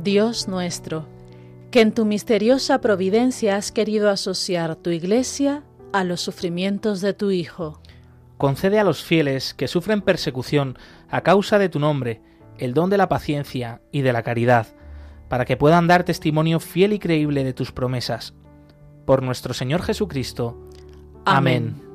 [0.02, 1.06] Dios nuestro,
[1.70, 5.62] que en tu misteriosa providencia has querido asociar tu iglesia
[5.92, 7.80] a los sufrimientos de tu Hijo
[8.42, 10.76] concede a los fieles que sufren persecución
[11.08, 12.20] a causa de tu nombre
[12.58, 14.66] el don de la paciencia y de la caridad,
[15.28, 18.34] para que puedan dar testimonio fiel y creíble de tus promesas.
[19.06, 20.58] Por nuestro Señor Jesucristo.
[21.24, 21.91] Amén.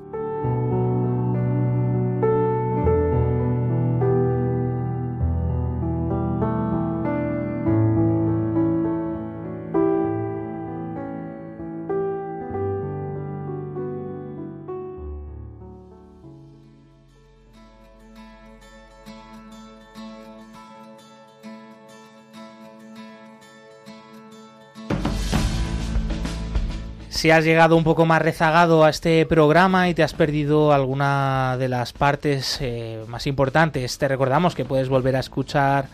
[27.27, 31.57] Si has llegado un poco más rezagado a este programa y te has perdido alguna
[31.59, 35.87] de las partes eh, más importantes, te recordamos que puedes volver a escuchar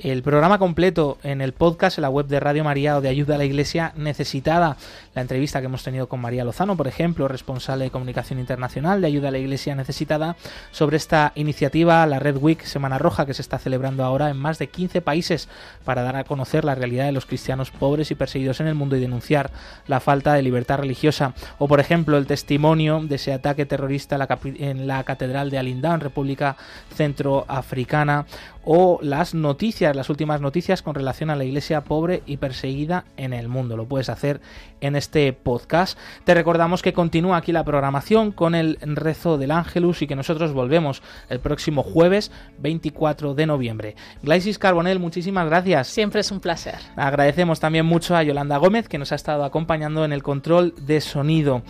[0.00, 3.34] el programa completo en el podcast, en la web de Radio María o de Ayuda
[3.34, 4.76] a la Iglesia Necesitada.
[5.14, 9.08] La entrevista que hemos tenido con María Lozano, por ejemplo, responsable de comunicación internacional de
[9.08, 10.36] Ayuda a la Iglesia Necesitada,
[10.70, 14.58] sobre esta iniciativa, la Red Week Semana Roja, que se está celebrando ahora en más
[14.58, 15.48] de 15 países
[15.84, 18.96] para dar a conocer la realidad de los cristianos pobres y perseguidos en el mundo
[18.96, 19.50] y denunciar
[19.86, 21.34] la falta de libertad religiosa.
[21.58, 26.56] O, por ejemplo, el testimonio de ese ataque terrorista en la, Catedral de Alindán, República
[26.94, 28.26] Centroafricana,
[28.70, 33.32] o las noticias, las últimas noticias con relación a la iglesia pobre y perseguida en
[33.32, 33.76] el mundo.
[33.76, 34.40] Lo puedes hacer
[34.80, 35.98] en este podcast.
[36.24, 40.52] Te recordamos que continúa aquí la programación con el rezo del Ángelus y que nosotros
[40.52, 43.96] volvemos el próximo jueves 24 de noviembre.
[44.22, 45.88] Glaisis Carbonel, muchísimas gracias.
[45.88, 46.78] Siempre es un placer.
[46.96, 51.00] Agradecemos también mucho a Yolanda Gómez que nos ha estado acompañando en el control de
[51.00, 51.62] sonido.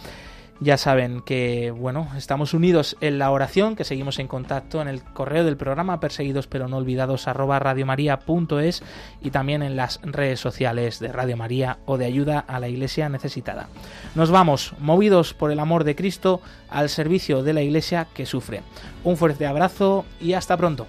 [0.61, 5.03] Ya saben que, bueno, estamos unidos en la oración, que seguimos en contacto en el
[5.03, 8.83] correo del programa perseguidos pero no olvidados radiomaria.es
[9.23, 13.09] y también en las redes sociales de Radio María o de ayuda a la iglesia
[13.09, 13.69] necesitada.
[14.17, 18.63] Nos vamos, movidos por el amor de Cristo, al servicio de la iglesia que sufre.
[19.05, 20.89] Un fuerte abrazo y hasta pronto.